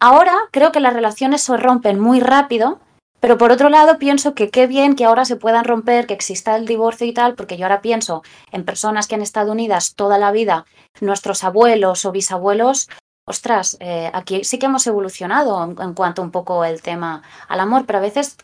Ahora 0.00 0.36
creo 0.52 0.70
que 0.70 0.80
las 0.80 0.94
relaciones 0.94 1.42
se 1.42 1.56
rompen 1.56 1.98
muy 1.98 2.20
rápido, 2.20 2.78
pero 3.20 3.36
por 3.36 3.50
otro 3.50 3.68
lado 3.68 3.98
pienso 3.98 4.34
que 4.34 4.48
qué 4.48 4.68
bien 4.68 4.94
que 4.94 5.04
ahora 5.04 5.24
se 5.24 5.36
puedan 5.36 5.64
romper, 5.64 6.06
que 6.06 6.14
exista 6.14 6.54
el 6.56 6.66
divorcio 6.66 7.06
y 7.06 7.12
tal, 7.12 7.34
porque 7.34 7.56
yo 7.56 7.64
ahora 7.64 7.80
pienso 7.80 8.22
en 8.52 8.64
personas 8.64 9.08
que 9.08 9.16
han 9.16 9.22
estado 9.22 9.50
unidas 9.50 9.94
toda 9.96 10.18
la 10.18 10.30
vida, 10.30 10.66
nuestros 11.00 11.42
abuelos 11.42 12.04
o 12.04 12.12
bisabuelos. 12.12 12.88
Ostras, 13.26 13.76
eh, 13.80 14.10
aquí 14.14 14.44
sí 14.44 14.58
que 14.58 14.66
hemos 14.66 14.86
evolucionado 14.86 15.64
en, 15.64 15.94
cuanto 15.94 16.22
un 16.22 16.30
poco 16.30 16.64
el 16.64 16.80
tema 16.80 17.22
al 17.48 17.58
amor, 17.58 17.84
pero 17.84 17.98
a 17.98 18.02
veces 18.02 18.36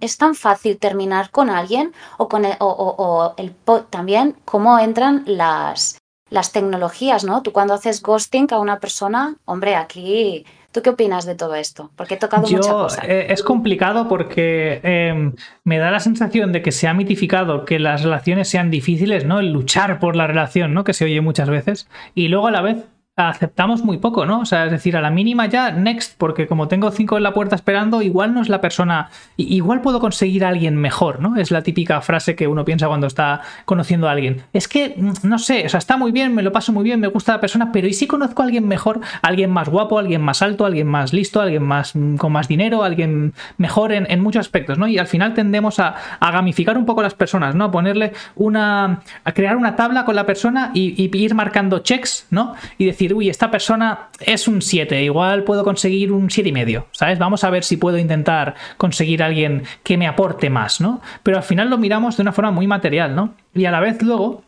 es 0.00 0.16
tan 0.16 0.36
fácil 0.36 0.78
terminar 0.78 1.30
con 1.30 1.50
alguien 1.50 1.92
o, 2.16 2.28
con 2.28 2.44
el, 2.44 2.56
o, 2.60 3.34
el, 3.36 3.52
también 3.90 4.36
cómo 4.44 4.78
entran 4.78 5.24
las, 5.26 5.98
las 6.30 6.52
tecnologías, 6.52 7.24
¿no? 7.24 7.42
Tú 7.42 7.52
cuando 7.52 7.74
haces 7.74 8.00
ghosting 8.00 8.46
a 8.52 8.60
una 8.60 8.78
persona, 8.78 9.36
hombre, 9.44 9.74
aquí 9.74 10.46
¿Tú 10.74 10.82
qué 10.82 10.90
opinas 10.90 11.24
de 11.24 11.36
todo 11.36 11.54
esto? 11.54 11.92
Porque 11.94 12.14
he 12.14 12.16
tocado 12.16 12.48
Yo, 12.48 12.58
mucha 12.58 13.06
eh, 13.06 13.26
es 13.28 13.44
complicado 13.44 14.08
porque 14.08 14.80
em, 14.82 15.32
me 15.62 15.78
da 15.78 15.92
la 15.92 16.00
sensación 16.00 16.50
de 16.50 16.62
que 16.62 16.72
se 16.72 16.88
ha 16.88 16.94
mitificado 16.94 17.64
que 17.64 17.78
las 17.78 18.02
relaciones 18.02 18.48
sean 18.48 18.72
difíciles, 18.72 19.24
¿no? 19.24 19.38
El 19.38 19.52
luchar 19.52 20.00
por 20.00 20.16
la 20.16 20.26
relación, 20.26 20.74
¿no? 20.74 20.82
Que 20.82 20.92
se 20.92 21.04
oye 21.04 21.20
muchas 21.20 21.48
veces. 21.48 21.88
Y 22.16 22.26
luego 22.26 22.48
a 22.48 22.50
la 22.50 22.60
vez 22.60 22.78
aceptamos 23.16 23.84
muy 23.84 23.98
poco, 23.98 24.26
¿no? 24.26 24.40
O 24.40 24.44
sea, 24.44 24.64
es 24.64 24.72
decir, 24.72 24.96
a 24.96 25.00
la 25.00 25.10
mínima 25.10 25.46
ya, 25.46 25.70
next, 25.70 26.14
porque 26.18 26.48
como 26.48 26.66
tengo 26.66 26.90
cinco 26.90 27.16
en 27.16 27.22
la 27.22 27.32
puerta 27.32 27.54
esperando, 27.54 28.02
igual 28.02 28.34
no 28.34 28.42
es 28.42 28.48
la 28.48 28.60
persona, 28.60 29.08
igual 29.36 29.82
puedo 29.82 30.00
conseguir 30.00 30.44
a 30.44 30.48
alguien 30.48 30.76
mejor, 30.76 31.20
¿no? 31.20 31.36
Es 31.36 31.52
la 31.52 31.62
típica 31.62 32.00
frase 32.00 32.34
que 32.34 32.48
uno 32.48 32.64
piensa 32.64 32.88
cuando 32.88 33.06
está 33.06 33.42
conociendo 33.66 34.08
a 34.08 34.12
alguien. 34.12 34.42
Es 34.52 34.66
que, 34.66 34.94
mm, 34.96 35.12
no 35.28 35.38
sé, 35.38 35.64
o 35.64 35.68
sea, 35.68 35.78
está 35.78 35.96
muy 35.96 36.10
bien, 36.10 36.34
me 36.34 36.42
lo 36.42 36.50
paso 36.50 36.72
muy 36.72 36.82
bien, 36.82 36.98
me 36.98 37.06
gusta 37.06 37.32
la 37.34 37.40
persona, 37.40 37.70
pero 37.70 37.86
¿y 37.86 37.92
si 37.92 38.08
conozco 38.08 38.42
a 38.42 38.46
alguien 38.46 38.66
mejor? 38.66 39.00
Alguien 39.22 39.50
más 39.50 39.68
guapo, 39.68 39.98
alguien 39.98 40.20
más 40.20 40.42
alto, 40.42 40.66
alguien 40.66 40.88
más 40.88 41.12
listo, 41.12 41.40
alguien 41.40 41.62
más 41.62 41.94
mm, 41.94 42.16
con 42.16 42.32
más 42.32 42.48
dinero, 42.48 42.82
alguien 42.82 43.32
mejor 43.58 43.92
en, 43.92 44.24
muchos 44.24 44.40
aspectos, 44.40 44.78
¿no? 44.78 44.88
Y 44.88 44.98
al 44.98 45.06
final 45.06 45.34
tendemos 45.34 45.78
a, 45.78 45.94
gamificar 46.20 46.76
un 46.78 46.86
poco 46.86 47.02
las 47.02 47.14
personas, 47.14 47.54
¿no? 47.54 47.66
A 47.66 47.70
ponerle 47.70 48.12
una, 48.34 49.02
a 49.24 49.32
crear 49.32 49.56
una 49.56 49.76
tabla 49.76 50.04
con 50.04 50.16
la 50.16 50.26
persona 50.26 50.72
y 50.74 51.10
ir 51.16 51.34
marcando 51.34 51.78
checks, 51.80 52.26
¿no? 52.30 52.54
Y 52.78 52.86
decir, 52.86 53.03
uy, 53.12 53.28
esta 53.28 53.50
persona 53.50 54.08
es 54.20 54.48
un 54.48 54.62
7, 54.62 55.02
igual 55.02 55.44
puedo 55.44 55.64
conseguir 55.64 56.12
un 56.12 56.30
7 56.30 56.48
y 56.48 56.52
medio, 56.52 56.86
¿sabes? 56.92 57.18
Vamos 57.18 57.44
a 57.44 57.50
ver 57.50 57.64
si 57.64 57.76
puedo 57.76 57.98
intentar 57.98 58.54
conseguir 58.76 59.22
alguien 59.22 59.64
que 59.82 59.98
me 59.98 60.06
aporte 60.06 60.48
más, 60.50 60.80
¿no? 60.80 61.02
Pero 61.22 61.36
al 61.36 61.42
final 61.42 61.68
lo 61.68 61.78
miramos 61.78 62.16
de 62.16 62.22
una 62.22 62.32
forma 62.32 62.50
muy 62.50 62.66
material, 62.66 63.14
¿no? 63.14 63.34
Y 63.54 63.64
a 63.66 63.70
la 63.70 63.80
vez 63.80 64.00
luego... 64.02 64.42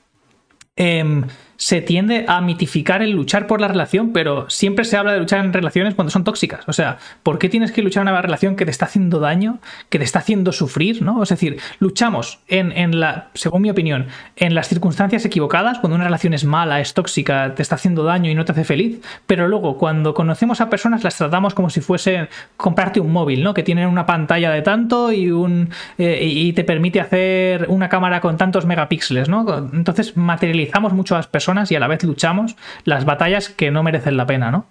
Em, 0.76 1.24
se 1.56 1.80
tiende 1.80 2.24
a 2.28 2.40
mitificar 2.40 3.02
el 3.02 3.10
luchar 3.10 3.46
por 3.46 3.60
la 3.60 3.68
relación, 3.68 4.12
pero 4.12 4.48
siempre 4.50 4.84
se 4.84 4.96
habla 4.96 5.12
de 5.12 5.20
luchar 5.20 5.44
en 5.44 5.52
relaciones 5.52 5.94
cuando 5.94 6.10
son 6.10 6.24
tóxicas. 6.24 6.60
O 6.66 6.72
sea, 6.72 6.98
¿por 7.22 7.38
qué 7.38 7.48
tienes 7.48 7.72
que 7.72 7.82
luchar 7.82 8.02
en 8.02 8.08
una 8.08 8.22
relación 8.22 8.56
que 8.56 8.64
te 8.64 8.70
está 8.70 8.86
haciendo 8.86 9.20
daño, 9.20 9.58
que 9.88 9.98
te 9.98 10.04
está 10.04 10.18
haciendo 10.20 10.52
sufrir? 10.52 11.02
¿no? 11.02 11.22
Es 11.22 11.30
decir, 11.30 11.58
luchamos 11.78 12.40
en, 12.48 12.72
en 12.72 13.00
la, 13.00 13.28
según 13.34 13.62
mi 13.62 13.70
opinión, 13.70 14.06
en 14.36 14.54
las 14.54 14.68
circunstancias 14.68 15.24
equivocadas, 15.24 15.78
cuando 15.78 15.96
una 15.96 16.04
relación 16.04 16.34
es 16.34 16.44
mala, 16.44 16.80
es 16.80 16.94
tóxica, 16.94 17.54
te 17.54 17.62
está 17.62 17.76
haciendo 17.76 18.04
daño 18.04 18.30
y 18.30 18.34
no 18.34 18.44
te 18.44 18.52
hace 18.52 18.64
feliz, 18.64 19.00
pero 19.26 19.48
luego 19.48 19.78
cuando 19.78 20.14
conocemos 20.14 20.60
a 20.60 20.68
personas 20.68 21.04
las 21.04 21.16
tratamos 21.16 21.54
como 21.54 21.70
si 21.70 21.80
fuese 21.80 22.28
comprarte 22.56 23.00
un 23.00 23.12
móvil, 23.12 23.42
¿no? 23.42 23.54
Que 23.54 23.62
tienen 23.62 23.88
una 23.88 24.06
pantalla 24.06 24.50
de 24.50 24.62
tanto 24.62 25.12
y 25.12 25.30
un 25.30 25.70
eh, 25.98 26.20
y 26.22 26.52
te 26.52 26.64
permite 26.64 27.00
hacer 27.00 27.66
una 27.68 27.88
cámara 27.88 28.20
con 28.20 28.36
tantos 28.36 28.66
megapíxeles, 28.66 29.28
¿no? 29.28 29.70
Entonces 29.72 30.16
materializamos 30.16 30.92
mucho 30.92 31.14
a 31.14 31.18
las 31.18 31.26
personas 31.26 31.45
y 31.70 31.74
a 31.74 31.80
la 31.80 31.88
vez 31.88 32.02
luchamos 32.02 32.56
las 32.84 33.04
batallas 33.04 33.48
que 33.48 33.70
no 33.70 33.82
merecen 33.82 34.16
la 34.16 34.26
pena, 34.26 34.50
¿no? 34.50 34.66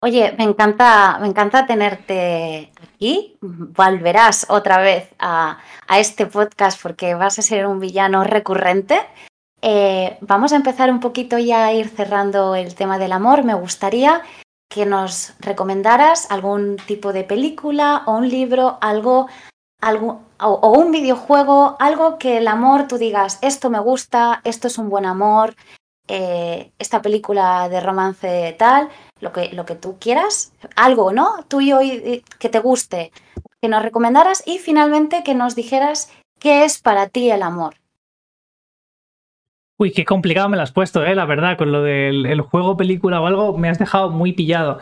Oye, 0.00 0.34
me 0.36 0.44
encanta, 0.44 1.18
me 1.20 1.28
encanta 1.28 1.66
tenerte 1.66 2.72
aquí. 2.82 3.38
Volverás 3.40 4.46
otra 4.50 4.78
vez 4.78 5.08
a, 5.18 5.58
este 5.98 6.26
podcast 6.26 6.80
porque 6.82 7.14
vas 7.14 7.38
a 7.38 7.42
ser 7.42 7.66
un 7.66 7.80
villano 7.80 8.22
recurrente. 8.22 9.00
Eh, 9.62 10.18
vamos 10.20 10.52
a 10.52 10.56
empezar 10.56 10.90
un 10.90 11.00
poquito 11.00 11.38
ya 11.38 11.66
a 11.66 11.72
ir 11.72 11.88
cerrando 11.88 12.54
el 12.54 12.74
tema 12.74 12.98
del 12.98 13.12
amor. 13.12 13.44
Me 13.44 13.54
gustaría 13.54 14.20
que 14.68 14.84
nos 14.84 15.34
recomendaras 15.40 16.30
algún 16.30 16.76
tipo 16.86 17.12
de 17.12 17.24
película 17.24 18.02
o 18.06 18.16
un 18.16 18.28
libro, 18.28 18.76
algo 18.82 19.28
algo, 19.84 20.22
o, 20.40 20.78
un 20.78 20.90
videojuego, 20.90 21.76
algo 21.78 22.18
que 22.18 22.38
el 22.38 22.48
amor 22.48 22.88
tú 22.88 22.96
digas, 22.96 23.38
esto 23.42 23.70
me 23.70 23.78
gusta, 23.78 24.40
esto 24.44 24.66
es 24.68 24.78
un 24.78 24.88
buen 24.88 25.04
amor, 25.04 25.54
eh, 26.08 26.72
esta 26.78 27.02
película 27.02 27.68
de 27.68 27.80
romance 27.80 28.56
tal, 28.58 28.88
lo 29.20 29.32
que, 29.32 29.50
lo 29.52 29.64
que 29.66 29.74
tú 29.74 29.96
quieras, 30.00 30.52
algo, 30.74 31.12
¿no? 31.12 31.44
Tuyo 31.48 31.82
y, 31.82 32.24
que 32.38 32.48
te 32.48 32.58
guste, 32.60 33.12
que 33.60 33.68
nos 33.68 33.82
recomendaras 33.82 34.42
y 34.46 34.58
finalmente 34.58 35.22
que 35.22 35.34
nos 35.34 35.54
dijeras 35.54 36.10
qué 36.40 36.64
es 36.64 36.80
para 36.80 37.08
ti 37.08 37.30
el 37.30 37.42
amor. 37.42 37.74
Uy, 39.76 39.92
qué 39.92 40.04
complicado 40.04 40.48
me 40.48 40.56
lo 40.56 40.62
has 40.62 40.72
puesto, 40.72 41.04
eh, 41.04 41.14
la 41.14 41.26
verdad, 41.26 41.58
con 41.58 41.72
lo 41.72 41.82
del 41.82 42.40
juego, 42.40 42.76
película 42.76 43.20
o 43.20 43.26
algo, 43.26 43.58
me 43.58 43.68
has 43.68 43.78
dejado 43.78 44.10
muy 44.10 44.32
pillado. 44.32 44.78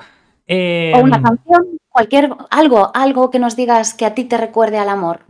o 0.49 1.01
una 1.01 1.17
em, 1.17 1.23
canción, 1.23 1.79
cualquier, 1.93 2.31
algo, 2.51 2.91
algo 2.95 3.31
que 3.31 3.39
nos 3.39 3.57
digas 3.57 3.95
que 3.95 4.07
a 4.07 4.15
ti 4.15 4.25
te 4.25 4.37
recuerde 4.37 4.79
al 4.79 4.89
amor. 4.89 5.21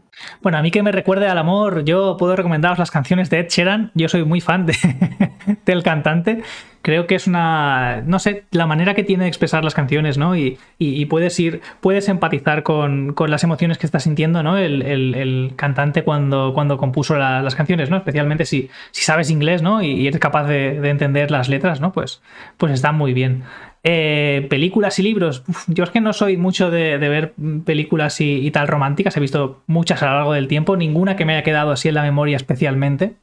Bueno, 0.41 0.59
a 0.59 0.63
mí 0.63 0.71
que 0.71 0.83
me 0.83 0.93
recuerde 0.93 1.27
al 1.27 1.39
amor, 1.39 1.85
yo 1.85 2.17
puedo 2.17 2.37
recomendaros 2.37 2.79
las 2.79 2.91
canciones 2.91 3.31
de 3.31 3.41
Ed 3.41 3.49
Sheeran. 3.49 3.91
Yo 3.95 4.09
soy 4.09 4.25
muy 4.25 4.41
fan 4.41 4.67
de, 4.67 4.77
del 5.65 5.83
cantante. 5.83 6.43
Creo 6.83 7.07
que 7.07 7.15
es 7.15 7.27
una, 7.27 8.03
no 8.07 8.19
sé, 8.19 8.45
la 8.51 8.67
manera 8.67 8.95
que 8.95 9.05
tiene 9.05 9.25
de 9.25 9.29
expresar 9.29 9.65
las 9.65 9.75
canciones, 9.75 10.19
¿no? 10.19 10.37
Y, 10.37 10.59
y, 10.79 11.07
puedes 11.07 11.39
ir, 11.41 11.61
puedes 11.81 12.09
empatizar 12.09 12.63
con, 12.63 13.13
con, 13.15 13.31
las 13.31 13.45
emociones 13.45 13.79
que 13.79 13.87
está 13.87 14.01
sintiendo, 14.01 14.43
¿no? 14.43 14.59
El, 14.59 14.83
el, 14.83 15.53
cantante 15.57 16.03
cuando, 16.03 16.53
cuando 16.55 16.77
compuso 16.77 17.17
las 17.17 17.55
canciones, 17.55 17.89
¿no? 17.89 17.97
Especialmente 17.97 18.45
si, 18.45 18.69
si 18.91 19.03
sabes 19.03 19.31
inglés, 19.31 19.63
¿no? 19.63 19.83
Y, 19.83 20.07
eres 20.07 20.21
capaz 20.21 20.45
de, 20.45 20.81
de, 20.81 20.91
entender 20.91 21.31
las 21.31 21.49
letras, 21.49 21.81
¿no? 21.81 21.93
Pues, 21.93 22.21
pues 22.59 22.73
está 22.73 22.93
muy 22.93 23.13
bien. 23.13 23.45
Eh, 23.85 24.47
películas 24.49 24.99
y 25.01 25.03
libros. 25.03 25.43
yo 25.67 25.83
es 25.85 25.91
que 25.91 26.01
no 26.01 26.13
soy 26.13 26.37
mucho 26.37 26.71
de, 26.71 26.99
ver 26.99 27.35
películas 27.65 28.21
y, 28.21 28.51
tal 28.51 28.69
románticas. 28.69 29.17
He 29.17 29.21
visto 29.21 29.63
muchas 29.67 30.03
a 30.03 30.07
lo 30.07 30.13
largo 30.15 30.33
del 30.35 30.49
tiempo, 30.49 30.77
ninguna 30.77 31.17
que 31.17 31.25
me 31.25 31.35
haya 31.35 31.43
quedado 31.43 31.73
así 31.73 31.89
en 31.89 31.95
la 31.95 32.03
memoria 32.03 32.37
especialmente. 32.37 33.15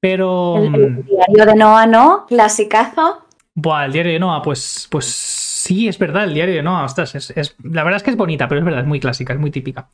Pero. 0.00 0.56
El, 0.56 0.70
mm, 0.70 1.02
diario 1.04 1.46
de 1.46 1.54
Noah, 1.54 1.86
¿no? 1.86 2.26
Clasicazo. 2.26 3.26
Buah, 3.54 3.86
el 3.86 3.92
diario 3.92 4.12
de 4.12 4.18
Noah, 4.18 4.42
pues, 4.42 4.88
pues 4.90 5.06
sí, 5.06 5.88
es 5.88 5.98
verdad, 5.98 6.24
el 6.24 6.34
diario 6.34 6.54
de 6.54 6.62
Noah, 6.62 6.84
ostras, 6.84 7.14
es, 7.14 7.56
la 7.62 7.82
verdad 7.82 7.98
es 7.98 8.02
que 8.02 8.10
es 8.10 8.16
bonita, 8.16 8.48
pero 8.48 8.60
es 8.60 8.64
verdad, 8.64 8.80
es 8.80 8.86
muy 8.86 9.00
clásica, 9.00 9.32
es 9.32 9.38
muy 9.38 9.50
típica. 9.50 9.88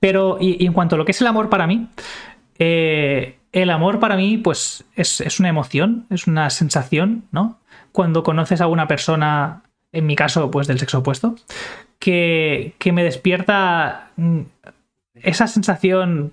Pero, 0.00 0.38
y, 0.40 0.64
en 0.64 0.72
cuanto 0.72 0.94
a 0.94 0.98
lo 0.98 1.04
que 1.04 1.12
es 1.12 1.20
el 1.20 1.26
amor 1.26 1.50
para 1.50 1.66
mí, 1.66 1.88
eh, 2.58 3.38
el 3.52 3.70
amor 3.70 3.98
para 3.98 4.16
mí, 4.16 4.38
pues, 4.38 4.84
es, 4.94 5.20
es, 5.20 5.40
una 5.40 5.48
emoción, 5.48 6.06
es 6.10 6.26
una 6.26 6.48
sensación, 6.48 7.24
¿no? 7.32 7.58
Cuando 7.90 8.22
conoces 8.22 8.60
a 8.60 8.68
una 8.68 8.88
persona, 8.88 9.62
en 9.90 10.06
mi 10.06 10.16
caso, 10.16 10.50
pues 10.50 10.66
del 10.66 10.78
sexo 10.78 11.00
opuesto, 11.00 11.34
que, 11.98 12.74
que 12.78 12.92
me 12.92 13.04
despierta 13.04 14.10
mm, 14.16 14.40
esa 15.14 15.46
sensación 15.46 16.32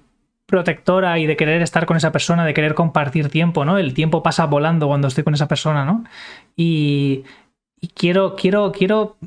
protectora 0.50 1.20
y 1.20 1.26
de 1.26 1.38
querer 1.38 1.62
estar 1.62 1.86
con 1.86 1.96
esa 1.96 2.12
persona, 2.12 2.46
de 2.46 2.54
querer 2.54 2.74
compartir 2.74 3.30
tiempo, 3.30 3.64
¿no? 3.64 3.78
El 3.78 3.94
tiempo 3.94 4.24
pasa 4.24 4.46
volando 4.46 4.88
cuando 4.88 5.08
estoy 5.08 5.24
con 5.24 5.34
esa 5.34 5.48
persona, 5.48 5.86
¿no? 5.86 6.04
Y, 6.56 7.24
quiero, 7.96 8.36
quiero, 8.36 8.72
quiero, 8.74 9.18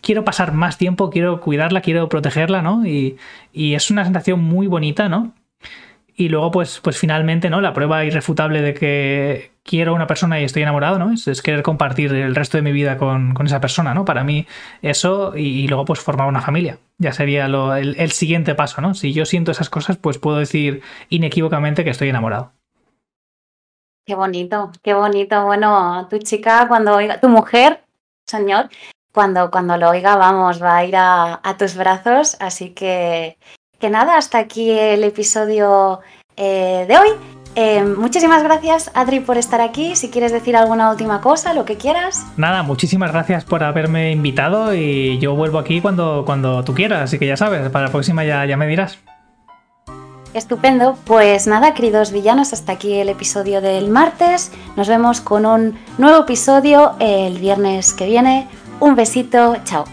quiero 0.00 0.24
pasar 0.24 0.52
más 0.52 0.78
tiempo, 0.78 1.10
quiero 1.10 1.40
cuidarla, 1.40 1.82
quiero 1.82 2.08
protegerla, 2.08 2.62
¿no? 2.62 2.86
Y, 2.86 3.16
y 3.52 3.74
es 3.74 3.90
una 3.90 4.04
sensación 4.04 4.40
muy 4.42 4.66
bonita, 4.66 5.08
¿no? 5.08 5.34
Y 6.14 6.28
luego, 6.28 6.50
pues, 6.50 6.80
pues 6.80 6.98
finalmente, 6.98 7.48
¿no? 7.48 7.60
La 7.60 7.72
prueba 7.72 8.04
irrefutable 8.04 8.60
de 8.60 8.74
que 8.74 9.52
quiero 9.62 9.92
a 9.92 9.94
una 9.94 10.06
persona 10.06 10.40
y 10.40 10.44
estoy 10.44 10.62
enamorado, 10.62 10.98
¿no? 10.98 11.12
Es, 11.12 11.42
querer 11.42 11.62
compartir 11.62 12.12
el 12.12 12.34
resto 12.34 12.58
de 12.58 12.62
mi 12.62 12.72
vida 12.72 12.98
con, 12.98 13.34
esa 13.46 13.60
persona, 13.60 13.94
¿no? 13.94 14.04
Para 14.04 14.24
mí, 14.24 14.46
eso, 14.82 15.36
y, 15.36 15.66
luego, 15.68 15.84
pues, 15.84 16.00
formar 16.00 16.28
una 16.28 16.42
familia. 16.42 16.78
Ya 16.98 17.12
sería 17.12 17.46
el, 17.46 18.12
siguiente 18.12 18.54
paso, 18.54 18.80
¿no? 18.80 18.94
Si 18.94 19.12
yo 19.12 19.24
siento 19.24 19.50
esas 19.50 19.70
cosas, 19.70 19.96
pues 19.96 20.18
puedo 20.18 20.36
decir 20.38 20.82
inequívocamente 21.08 21.84
que 21.84 21.90
estoy 21.90 22.10
enamorado. 22.10 22.52
Qué 24.04 24.14
bonito, 24.14 24.70
qué 24.82 24.94
bonito. 24.94 25.44
Bueno, 25.44 26.08
tu 26.10 26.18
chica, 26.18 26.66
cuando 26.68 26.94
oiga, 26.96 27.20
tu 27.20 27.28
mujer, 27.28 27.84
señor, 28.26 28.68
cuando, 29.12 29.50
cuando 29.50 29.76
lo 29.76 29.90
oiga, 29.90 30.16
vamos, 30.16 30.62
va 30.62 30.78
a 30.78 30.84
ir 30.84 30.96
a, 30.96 31.40
a 31.42 31.56
tus 31.56 31.76
brazos. 31.76 32.36
Así 32.40 32.70
que 32.70 33.38
que 33.82 33.90
nada, 33.90 34.16
hasta 34.16 34.38
aquí 34.38 34.70
el 34.70 35.02
episodio 35.02 35.98
eh, 36.36 36.86
de 36.86 36.96
hoy. 36.96 37.08
Eh, 37.56 37.82
muchísimas 37.82 38.44
gracias, 38.44 38.92
Adri, 38.94 39.18
por 39.18 39.38
estar 39.38 39.60
aquí. 39.60 39.96
Si 39.96 40.08
quieres 40.08 40.30
decir 40.30 40.56
alguna 40.56 40.88
última 40.92 41.20
cosa, 41.20 41.52
lo 41.52 41.64
que 41.64 41.76
quieras. 41.76 42.24
Nada, 42.36 42.62
muchísimas 42.62 43.10
gracias 43.10 43.44
por 43.44 43.64
haberme 43.64 44.12
invitado 44.12 44.72
y 44.72 45.18
yo 45.18 45.34
vuelvo 45.34 45.58
aquí 45.58 45.80
cuando, 45.80 46.22
cuando 46.24 46.62
tú 46.62 46.74
quieras, 46.74 47.02
así 47.02 47.18
que 47.18 47.26
ya 47.26 47.36
sabes, 47.36 47.68
para 47.70 47.86
la 47.86 47.90
próxima 47.90 48.24
ya, 48.24 48.46
ya 48.46 48.56
me 48.56 48.68
dirás. 48.68 49.00
Estupendo, 50.32 50.96
pues 51.04 51.48
nada, 51.48 51.74
queridos 51.74 52.12
villanos, 52.12 52.52
hasta 52.52 52.70
aquí 52.70 52.94
el 52.94 53.08
episodio 53.08 53.60
del 53.60 53.90
martes. 53.90 54.52
Nos 54.76 54.86
vemos 54.86 55.20
con 55.20 55.44
un 55.44 55.76
nuevo 55.98 56.22
episodio 56.22 56.92
el 57.00 57.36
viernes 57.36 57.94
que 57.94 58.06
viene. 58.06 58.46
Un 58.78 58.94
besito, 58.94 59.56
chao. 59.64 59.84